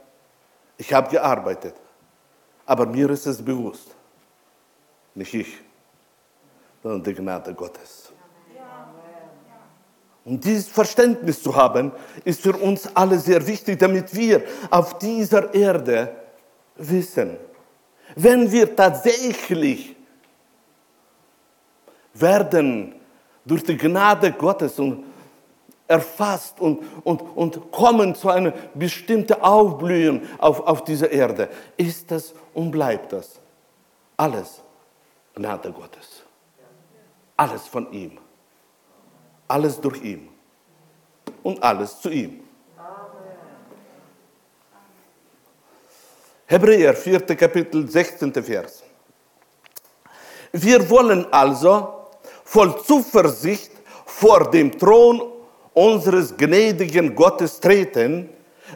ich 0.76 0.92
habe 0.92 1.09
gearbeitet, 1.09 1.76
aber 2.66 2.84
mir 2.84 3.09
ist 3.11 3.26
es 3.26 3.42
bewusst, 3.42 3.94
nicht 5.14 5.32
ich, 5.34 5.62
sondern 6.82 7.03
die 7.03 7.14
Gnade 7.14 7.55
Gottes. 7.55 8.12
Und 10.24 10.44
dieses 10.44 10.66
Verständnis 10.66 11.40
zu 11.40 11.55
haben, 11.55 11.92
ist 12.24 12.40
für 12.40 12.57
uns 12.57 12.90
alle 12.97 13.16
sehr 13.20 13.47
wichtig, 13.47 13.78
damit 13.78 14.12
wir 14.12 14.42
auf 14.70 14.99
dieser 14.99 15.55
Erde 15.55 16.16
wissen, 16.74 17.38
wenn 18.16 18.51
wir 18.51 18.74
tatsächlich 18.74 19.95
werden 22.20 22.94
durch 23.44 23.62
die 23.62 23.76
Gnade 23.76 24.32
Gottes 24.32 24.78
und 24.78 25.04
erfasst 25.88 26.60
und, 26.60 26.82
und, 27.04 27.20
und 27.20 27.70
kommen 27.70 28.14
zu 28.14 28.28
einem 28.28 28.52
bestimmten 28.74 29.34
Aufblühen 29.34 30.28
auf, 30.38 30.60
auf 30.66 30.84
dieser 30.84 31.10
Erde, 31.10 31.48
ist 31.76 32.10
das 32.10 32.34
und 32.54 32.72
bleibt 32.72 33.12
das 33.12 33.40
alles 34.16 34.62
Gnade 35.34 35.70
Gottes. 35.70 36.22
Alles 37.36 37.66
von 37.66 37.92
ihm. 37.92 38.18
Alles 39.46 39.80
durch 39.80 40.02
ihn. 40.02 40.28
Und 41.42 41.62
alles 41.62 42.00
zu 42.00 42.08
ihm. 42.08 42.42
Hebräer 46.46 46.94
4. 46.94 47.20
Kapitel 47.36 47.88
16. 47.88 48.32
Vers. 48.32 48.82
Wir 50.52 50.88
wollen 50.88 51.30
also 51.32 51.95
voll 52.47 52.82
Zuversicht 52.82 53.72
vor 54.07 54.51
dem 54.51 54.70
Thron 54.78 55.20
unseres 55.74 56.34
gnädigen 56.34 57.14
Gottes 57.14 57.61
treten, 57.61 58.30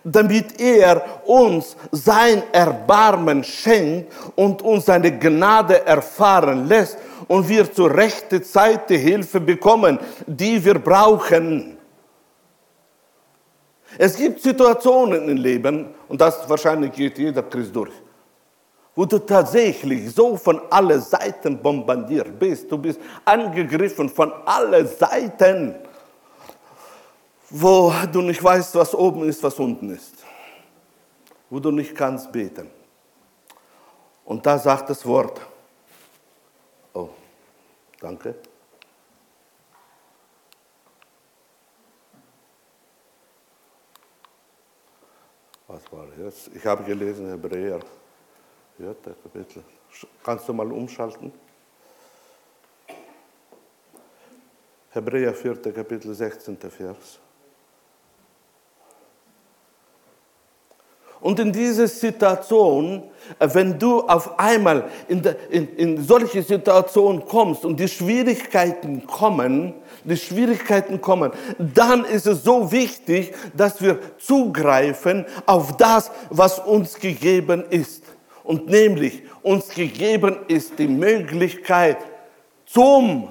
damit 0.04 0.60
er 0.60 1.02
uns 1.24 1.76
sein 1.90 2.42
Erbarmen 2.52 3.42
schenkt 3.42 4.12
und 4.36 4.60
uns 4.60 4.86
seine 4.86 5.16
Gnade 5.18 5.86
erfahren 5.86 6.66
lässt 6.66 6.98
und 7.26 7.48
wir 7.48 7.72
zur 7.72 7.94
rechten 7.94 8.42
Zeit 8.42 8.90
die 8.90 8.98
Hilfe 8.98 9.40
bekommen, 9.40 9.98
die 10.26 10.62
wir 10.62 10.78
brauchen. 10.78 11.78
Es 13.96 14.16
gibt 14.16 14.40
Situationen 14.42 15.28
im 15.28 15.36
Leben, 15.36 15.94
und 16.08 16.20
das 16.20 16.48
wahrscheinlich 16.48 16.92
geht 16.92 17.18
jeder 17.18 17.42
Christ 17.42 17.74
durch, 17.74 17.90
wo 18.94 19.04
du 19.04 19.18
tatsächlich 19.18 20.14
so 20.14 20.36
von 20.36 20.60
allen 20.70 21.00
Seiten 21.00 21.60
bombardiert 21.62 22.38
bist. 22.38 22.70
Du 22.70 22.76
bist 22.76 23.00
angegriffen 23.24 24.08
von 24.08 24.32
allen 24.44 24.86
Seiten 24.86 25.76
wo 27.50 27.92
du 28.10 28.22
nicht 28.22 28.42
weißt, 28.42 28.74
was 28.76 28.94
oben 28.94 29.28
ist, 29.28 29.42
was 29.42 29.58
unten 29.58 29.90
ist, 29.90 30.24
wo 31.50 31.58
du 31.58 31.72
nicht 31.72 31.94
kannst 31.94 32.30
beten. 32.30 32.70
Und 34.24 34.46
da 34.46 34.56
sagt 34.58 34.88
das 34.88 35.04
Wort, 35.04 35.40
oh, 36.94 37.10
danke. 37.98 38.36
Was 45.66 45.92
war 45.92 46.06
das? 46.16 46.48
Ich 46.54 46.64
habe 46.64 46.84
gelesen 46.84 47.28
Hebräer, 47.28 47.80
vierte 48.80 49.14
Kapitel. 49.22 49.62
Kannst 50.24 50.48
du 50.48 50.54
mal 50.54 50.72
umschalten? 50.72 51.30
Hebräer 54.88 55.34
4. 55.34 55.56
Kapitel 55.72 56.14
16. 56.14 56.56
Vers. 56.56 57.20
Und 61.20 61.38
in 61.38 61.52
dieser 61.52 61.86
Situation, 61.86 63.02
äh, 63.38 63.48
wenn 63.52 63.78
du 63.78 64.00
auf 64.00 64.38
einmal 64.38 64.88
in, 65.08 65.20
de, 65.20 65.34
in, 65.50 65.76
in 65.76 66.02
solche 66.02 66.42
Situationen 66.42 67.26
kommst 67.26 67.66
und 67.66 67.78
die 67.78 67.88
Schwierigkeiten 67.88 69.06
kommen, 69.06 69.74
die 70.04 70.16
Schwierigkeiten 70.16 71.02
kommen, 71.02 71.32
dann 71.58 72.06
ist 72.06 72.26
es 72.26 72.42
so 72.42 72.72
wichtig, 72.72 73.34
dass 73.54 73.82
wir 73.82 73.98
zugreifen 74.18 75.26
auf 75.44 75.76
das, 75.76 76.10
was 76.30 76.58
uns 76.58 76.94
gegeben 76.94 77.64
ist. 77.68 78.02
Und 78.50 78.66
nämlich 78.66 79.22
uns 79.44 79.68
gegeben 79.68 80.38
ist 80.48 80.76
die 80.76 80.88
Möglichkeit, 80.88 81.98
zum 82.66 83.28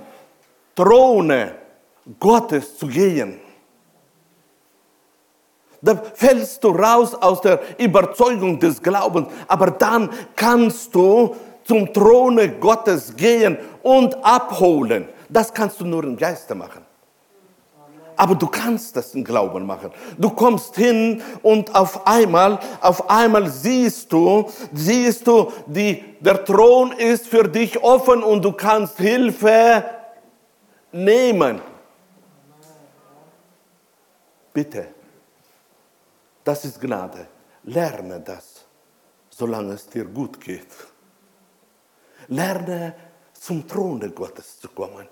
Throne 0.73 1.55
Gottes 2.17 2.77
zu 2.77 2.87
gehen. 2.87 3.37
Da 5.81 6.01
fällst 6.13 6.63
du 6.63 6.69
raus 6.69 7.13
aus 7.15 7.41
der 7.41 7.59
Überzeugung 7.77 8.61
des 8.61 8.81
Glaubens, 8.81 9.27
aber 9.49 9.71
dann 9.71 10.09
kannst 10.37 10.95
du 10.95 11.35
zum 11.65 11.91
Throne 11.91 12.51
Gottes 12.51 13.13
gehen 13.13 13.57
und 13.83 14.15
abholen. 14.23 15.09
Das 15.27 15.53
kannst 15.53 15.81
du 15.81 15.85
nur 15.85 16.05
im 16.05 16.15
Geiste 16.15 16.55
machen. 16.55 16.85
Aber 18.19 18.35
du 18.35 18.47
kannst 18.47 18.97
das 18.97 19.15
im 19.15 19.23
Glauben 19.23 19.65
machen. 19.65 19.91
Du 20.17 20.29
kommst 20.29 20.75
hin 20.75 21.23
und 21.41 21.73
auf 21.73 22.05
einmal, 22.05 22.59
auf 22.81 23.09
einmal 23.09 23.49
siehst 23.49 24.11
du, 24.11 24.51
siehst 24.73 25.25
du, 25.25 25.49
die, 25.65 26.03
der 26.19 26.43
Thron 26.43 26.91
ist 26.91 27.27
für 27.27 27.47
dich 27.47 27.81
offen 27.81 28.21
und 28.21 28.43
du 28.43 28.51
kannst 28.51 28.97
Hilfe 28.97 29.85
nehmen. 30.91 31.61
Bitte. 34.51 34.87
Das 36.43 36.65
ist 36.65 36.81
Gnade. 36.81 37.25
Lerne 37.63 38.19
das, 38.19 38.65
solange 39.29 39.75
es 39.75 39.87
dir 39.87 40.03
gut 40.03 40.41
geht. 40.41 40.67
Lerne 42.27 42.95
zum 43.31 43.65
Throne 43.65 44.09
Gottes 44.09 44.59
zu 44.59 44.67
kommen. 44.67 45.07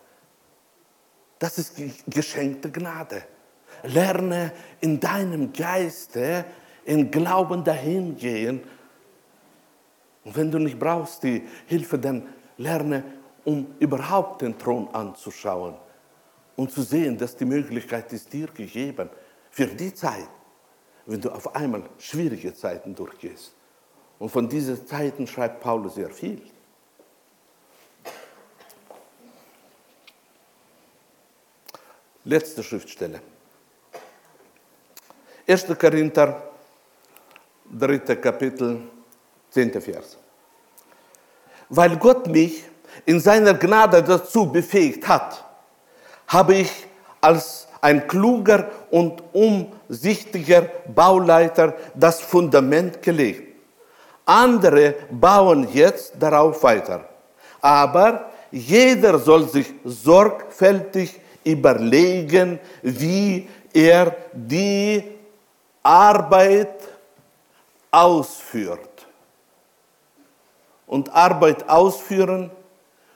Das 1.39 1.57
ist 1.57 1.73
geschenkte 2.07 2.71
Gnade. 2.71 3.23
Lerne 3.83 4.51
in 4.81 4.99
deinem 4.99 5.53
Geiste 5.53 6.45
in 6.85 7.11
Glauben 7.11 7.63
dahin 7.63 8.15
gehen. 8.15 8.61
Und 10.23 10.35
wenn 10.35 10.51
du 10.51 10.57
nicht 10.57 10.79
brauchst 10.79 11.23
die 11.23 11.43
Hilfe, 11.67 11.99
dann 11.99 12.27
lerne, 12.57 13.03
um 13.43 13.67
überhaupt 13.79 14.41
den 14.41 14.57
Thron 14.57 14.88
anzuschauen 14.93 15.75
und 16.55 16.71
zu 16.71 16.81
sehen, 16.81 17.17
dass 17.17 17.35
die 17.35 17.45
Möglichkeit 17.45 18.11
ist 18.13 18.33
dir 18.33 18.47
gegeben 18.47 19.09
für 19.51 19.67
die 19.67 19.93
Zeit, 19.93 20.29
wenn 21.05 21.21
du 21.21 21.29
auf 21.29 21.55
einmal 21.55 21.83
schwierige 21.97 22.53
Zeiten 22.53 22.95
durchgehst. 22.95 23.53
Und 24.19 24.29
von 24.29 24.49
diesen 24.49 24.85
Zeiten 24.88 25.27
schreibt 25.27 25.61
Paulus 25.61 25.95
sehr 25.95 26.09
viel. 26.09 26.41
Letzte 32.28 32.61
Schriftstelle. 32.61 33.21
1. 35.47 35.65
Korinther, 35.80 36.43
3. 37.71 37.99
Kapitel, 38.17 38.82
10. 39.49 39.82
Vers. 39.82 40.17
Weil 41.69 41.95
Gott 41.95 42.28
mich 42.28 42.65
in 43.05 43.21
seiner 43.21 43.53
Gnade 43.53 44.03
dazu 44.03 44.51
befähigt 44.51 45.07
hat, 45.07 45.41
habe 46.28 46.55
ich 46.55 46.88
als 47.21 47.69
ein 47.80 48.05
kluger 48.05 48.71
und 48.91 49.23
umsichtiger 49.32 50.63
Bauleiter 50.93 51.75
das 51.95 52.19
Fundament 52.19 53.01
gelegt. 53.01 53.55
Andere 54.25 54.95
bauen 55.09 55.65
jetzt 55.71 56.11
darauf 56.19 56.61
weiter. 56.61 57.07
Aber 57.61 58.32
jeder 58.51 59.17
soll 59.17 59.47
sich 59.47 59.73
sorgfältig 59.86 61.21
überlegen, 61.51 62.59
wie 62.81 63.47
er 63.73 64.15
die 64.33 65.03
Arbeit 65.83 66.81
ausführt. 67.91 69.07
Und 70.85 71.09
Arbeit 71.09 71.67
ausführen, 71.67 72.51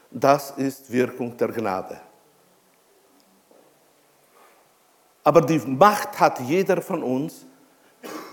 das 0.09 0.51
ist 0.51 0.91
Wirkung 0.91 1.35
der 1.37 1.49
Gnade. 1.49 1.99
Aber 5.23 5.41
die 5.41 5.59
Macht 5.59 6.19
hat 6.19 6.39
jeder 6.41 6.81
von 6.81 7.03
uns, 7.03 7.45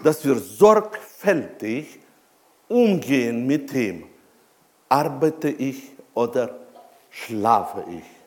dass 0.03 0.25
wir 0.25 0.37
sorgfältig 0.37 2.01
umgehen 2.69 3.47
mit 3.47 3.73
dem, 3.73 4.05
arbeite 4.89 5.51
ich 5.51 5.93
oder 6.15 6.59
schlafe 7.11 7.85
ich. 7.91 8.18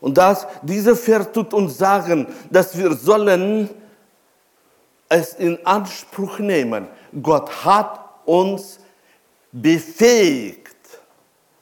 Und 0.00 0.16
das, 0.16 0.46
dieser 0.62 0.96
Vers 0.96 1.30
tut 1.32 1.52
uns 1.52 1.76
sagen, 1.76 2.26
dass 2.50 2.76
wir 2.76 2.94
sollen 2.94 3.68
es 5.08 5.34
in 5.34 5.58
Anspruch 5.66 6.38
nehmen. 6.38 6.88
Gott 7.20 7.64
hat 7.64 8.00
uns 8.24 8.78
befähigt. 9.52 10.76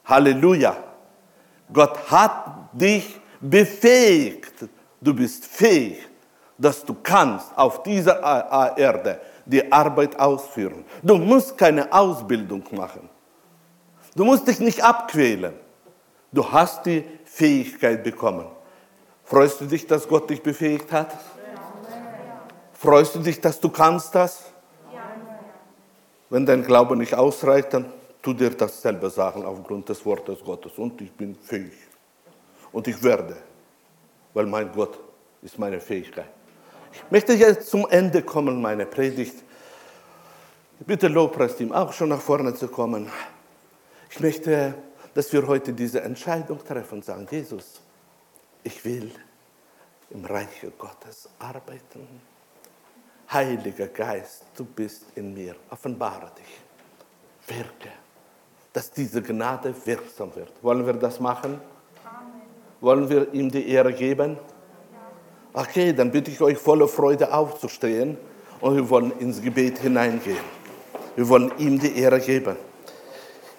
Halleluja. 0.04 0.76
Gott 1.72 1.98
hat 2.10 2.70
dich 2.72 3.18
befähigt. 3.40 4.68
Du 5.00 5.14
bist 5.14 5.44
fähig, 5.46 6.08
dass 6.56 6.84
du 6.84 6.94
kannst 7.02 7.56
auf 7.56 7.82
dieser 7.82 8.20
Erde 8.76 9.20
die 9.44 9.70
Arbeit 9.72 10.18
ausführen. 10.18 10.84
Du 11.02 11.16
musst 11.16 11.56
keine 11.56 11.90
Ausbildung 11.92 12.62
machen. 12.72 13.08
Du 14.14 14.24
musst 14.24 14.46
dich 14.46 14.60
nicht 14.60 14.82
abquälen. 14.82 15.54
Du 16.30 16.50
hast 16.50 16.84
die 16.84 17.04
Fähigkeit 17.24 18.02
bekommen. 18.04 18.46
Freust 19.24 19.60
du 19.60 19.66
dich, 19.66 19.86
dass 19.86 20.06
Gott 20.06 20.28
dich 20.28 20.42
befähigt 20.42 20.90
hat? 20.92 21.16
Freust 22.72 23.14
du 23.14 23.18
dich, 23.18 23.40
dass 23.40 23.58
du 23.60 23.68
kannst 23.68 24.14
das? 24.14 24.52
Wenn 26.30 26.44
dein 26.44 26.62
Glaube 26.62 26.96
nicht 26.96 27.14
ausreicht, 27.14 27.72
dann 27.72 27.92
tu 28.22 28.34
dir 28.34 28.50
dasselbe 28.50 29.08
sagen 29.10 29.44
aufgrund 29.44 29.88
des 29.88 30.04
Wortes 30.04 30.40
Gottes. 30.44 30.72
Und 30.76 31.00
ich 31.00 31.12
bin 31.12 31.34
fähig. 31.34 31.72
Und 32.72 32.86
ich 32.86 33.02
werde, 33.02 33.36
weil 34.34 34.46
mein 34.46 34.70
Gott 34.72 34.98
ist 35.40 35.58
meine 35.58 35.80
Fähigkeit. 35.80 36.28
Ich 36.92 37.02
möchte 37.10 37.32
jetzt 37.32 37.70
zum 37.70 37.86
Ende 37.88 38.22
kommen, 38.22 38.60
meine 38.60 38.86
Predigt. 38.86 39.36
Bitte 40.80 41.08
Lobpreisteam 41.08 41.72
auch 41.72 41.92
schon 41.92 42.10
nach 42.10 42.20
vorne 42.20 42.54
zu 42.54 42.68
kommen. 42.68 43.10
Ich 44.10 44.20
möchte 44.20 44.74
dass 45.18 45.32
wir 45.32 45.44
heute 45.48 45.72
diese 45.72 46.00
Entscheidung 46.02 46.64
treffen 46.64 46.98
und 46.98 47.04
sagen, 47.04 47.26
Jesus, 47.28 47.80
ich 48.62 48.84
will 48.84 49.10
im 50.10 50.24
Reiche 50.24 50.70
Gottes 50.78 51.28
arbeiten. 51.40 52.06
Heiliger 53.32 53.88
Geist, 53.88 54.44
du 54.56 54.64
bist 54.64 55.06
in 55.16 55.34
mir, 55.34 55.56
offenbare 55.70 56.30
dich, 56.38 57.52
wirke, 57.52 57.90
dass 58.72 58.92
diese 58.92 59.20
Gnade 59.20 59.74
wirksam 59.84 60.32
wird. 60.36 60.52
Wollen 60.62 60.86
wir 60.86 60.92
das 60.92 61.18
machen? 61.18 61.60
Amen. 62.04 62.42
Wollen 62.80 63.08
wir 63.08 63.34
ihm 63.34 63.50
die 63.50 63.68
Ehre 63.68 63.92
geben? 63.92 64.38
Okay, 65.52 65.92
dann 65.92 66.12
bitte 66.12 66.30
ich 66.30 66.40
euch 66.40 66.58
voller 66.58 66.86
Freude 66.86 67.34
aufzustehen 67.34 68.16
und 68.60 68.76
wir 68.76 68.88
wollen 68.88 69.10
ins 69.18 69.42
Gebet 69.42 69.78
hineingehen. 69.78 70.38
Wir 71.16 71.28
wollen 71.28 71.50
ihm 71.58 71.76
die 71.80 71.98
Ehre 71.98 72.20
geben. 72.20 72.67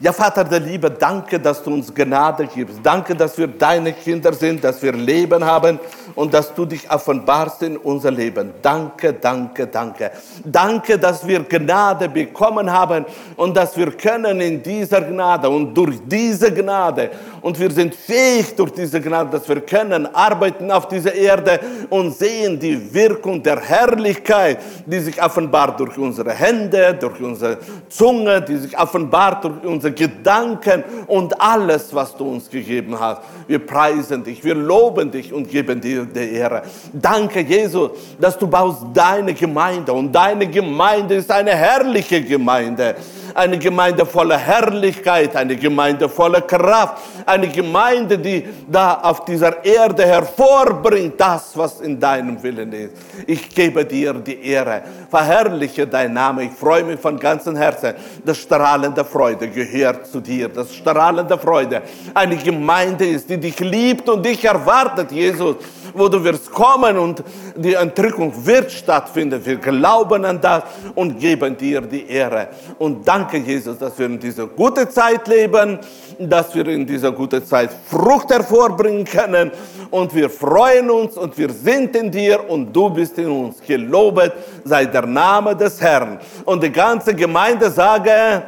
Ja, 0.01 0.13
Vater 0.13 0.45
der 0.45 0.61
Liebe, 0.61 0.89
danke, 0.89 1.37
dass 1.41 1.61
du 1.61 1.73
uns 1.73 1.93
Gnade 1.93 2.47
gibst. 2.47 2.79
Danke, 2.81 3.13
dass 3.13 3.37
wir 3.37 3.47
deine 3.47 3.91
Kinder 3.91 4.31
sind, 4.31 4.63
dass 4.63 4.81
wir 4.81 4.93
Leben 4.93 5.43
haben 5.43 5.77
und 6.15 6.33
dass 6.33 6.53
du 6.53 6.63
dich 6.63 6.89
offenbarst 6.89 7.63
in 7.63 7.75
unser 7.75 8.09
Leben. 8.09 8.53
Danke, 8.61 9.11
danke, 9.11 9.67
danke. 9.67 10.11
Danke, 10.45 10.97
dass 10.97 11.27
wir 11.27 11.43
Gnade 11.43 12.07
bekommen 12.07 12.71
haben 12.71 13.05
und 13.35 13.57
dass 13.57 13.75
wir 13.75 13.91
können 13.91 14.39
in 14.39 14.63
dieser 14.63 15.01
Gnade 15.01 15.49
und 15.49 15.73
durch 15.73 15.97
diese 16.05 16.49
Gnade 16.49 17.09
und 17.41 17.59
wir 17.59 17.69
sind 17.69 17.93
fähig 17.93 18.55
durch 18.55 18.71
diese 18.71 19.01
Gnade, 19.01 19.31
dass 19.31 19.47
wir 19.49 19.59
können 19.61 20.05
arbeiten 20.15 20.71
auf 20.71 20.87
dieser 20.87 21.13
Erde 21.13 21.59
und 21.89 22.15
sehen 22.15 22.57
die 22.57 22.93
Wirkung 22.93 23.43
der 23.43 23.59
Herrlichkeit, 23.59 24.59
die 24.85 24.99
sich 24.99 25.21
offenbart 25.21 25.77
durch 25.79 25.97
unsere 25.97 26.31
Hände, 26.31 26.97
durch 26.99 27.19
unsere 27.21 27.57
Zunge, 27.89 28.41
die 28.41 28.57
sich 28.57 28.77
offenbart 28.77 29.43
durch 29.43 29.63
unsere 29.63 29.88
unsere 29.89 29.91
Gedanken 29.91 30.83
und 31.07 31.39
alles, 31.39 31.93
was 31.93 32.15
du 32.15 32.29
uns 32.29 32.49
gegeben 32.49 32.99
hast. 32.99 33.21
Wir 33.47 33.59
preisen 33.59 34.23
dich, 34.23 34.43
wir 34.43 34.55
loben 34.55 35.11
dich 35.11 35.33
und 35.33 35.49
geben 35.49 35.81
dir 35.81 36.05
die 36.05 36.33
Ehre. 36.33 36.63
Danke, 36.93 37.41
Jesus, 37.41 37.91
dass 38.19 38.37
du 38.37 38.47
baust 38.47 38.83
deine 38.93 39.33
Gemeinde 39.33 39.93
und 39.93 40.11
deine 40.11 40.47
Gemeinde 40.47 41.15
ist 41.15 41.31
eine 41.31 41.51
herrliche 41.51 42.21
Gemeinde 42.21 42.95
eine 43.34 43.57
Gemeinde 43.57 44.05
voller 44.05 44.38
Herrlichkeit, 44.38 45.36
eine 45.36 45.55
Gemeinde 45.55 46.09
voller 46.09 46.41
Kraft, 46.41 46.97
eine 47.25 47.47
Gemeinde, 47.47 48.17
die 48.17 48.45
da 48.67 48.99
auf 49.01 49.25
dieser 49.25 49.63
Erde 49.63 50.05
hervorbringt, 50.05 51.19
das, 51.19 51.57
was 51.57 51.82
in 51.82 51.99
deinem 51.99 52.41
Willen 52.41 52.71
ist. 52.73 52.93
Ich 53.27 53.49
gebe 53.49 53.86
dir 53.86 54.13
die 54.13 54.43
Ehre, 54.43 54.84
verherrliche 55.09 55.88
dein 55.88 56.13
Name. 56.13 56.43
Ich 56.45 56.51
freue 56.51 56.84
mich 56.84 56.99
von 56.99 57.19
ganzem 57.19 57.55
Herzen. 57.55 57.93
Das 58.23 58.38
strahlende 58.38 59.03
Freude 59.05 59.47
gehört 59.47 60.07
zu 60.07 60.19
dir. 60.19 60.49
Das 60.49 60.73
strahlende 60.73 61.38
Freude. 61.38 61.82
Eine 62.13 62.38
Gemeinde 62.38 63.07
ist, 63.07 63.30
die 63.30 63.38
dich 63.38 63.59
liebt 63.59 64.07
und 64.09 64.25
dich 64.25 64.43
erwartet, 64.43 65.11
Jesus 65.11 65.57
wo 65.93 66.07
du 66.07 66.23
wirst 66.23 66.51
kommen 66.51 66.97
und 66.97 67.23
die 67.55 67.73
Entrückung 67.73 68.34
wird 68.45 68.71
stattfinden. 68.71 69.43
Wir 69.43 69.57
glauben 69.57 70.25
an 70.25 70.39
das 70.41 70.63
und 70.95 71.19
geben 71.19 71.57
dir 71.57 71.82
die 71.82 72.07
Ehre. 72.07 72.49
Und 72.77 73.07
danke, 73.20 73.38
Jesus, 73.38 73.78
dass 73.78 73.97
wir 73.99 74.05
in 74.05 74.20
dieser 74.20 74.47
guten 74.47 74.89
Zeit 74.89 75.28
leben, 75.28 75.80
dass 76.20 76.55
wir 76.55 76.67
in 76.67 76.86
dieser 76.86 77.11
guten 77.11 77.45
Zeit 77.45 77.70
Frucht 77.89 78.30
hervorbringen 78.30 79.03
können. 79.03 79.51
Und 79.91 80.13
wir 80.15 80.30
freuen 80.30 80.89
uns 80.89 81.17
und 81.17 81.38
wir 81.38 81.49
sind 81.49 81.95
in 81.95 82.11
dir 82.11 82.49
und 82.49 82.72
du 82.74 82.89
bist 82.89 83.17
in 83.17 83.30
uns. 83.30 83.59
Gelobet 83.61 84.34
sei 84.63 84.86
der 84.86 85.05
Name 85.05 85.55
des 85.55 85.82
Herrn. 85.82 86.20
Und 86.45 86.63
die 86.63 86.72
ganze 86.72 87.13
Gemeinde 87.13 87.70
sage 87.70 88.43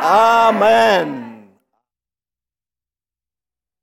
Amen. 0.00 0.62
Amen. 0.62 1.33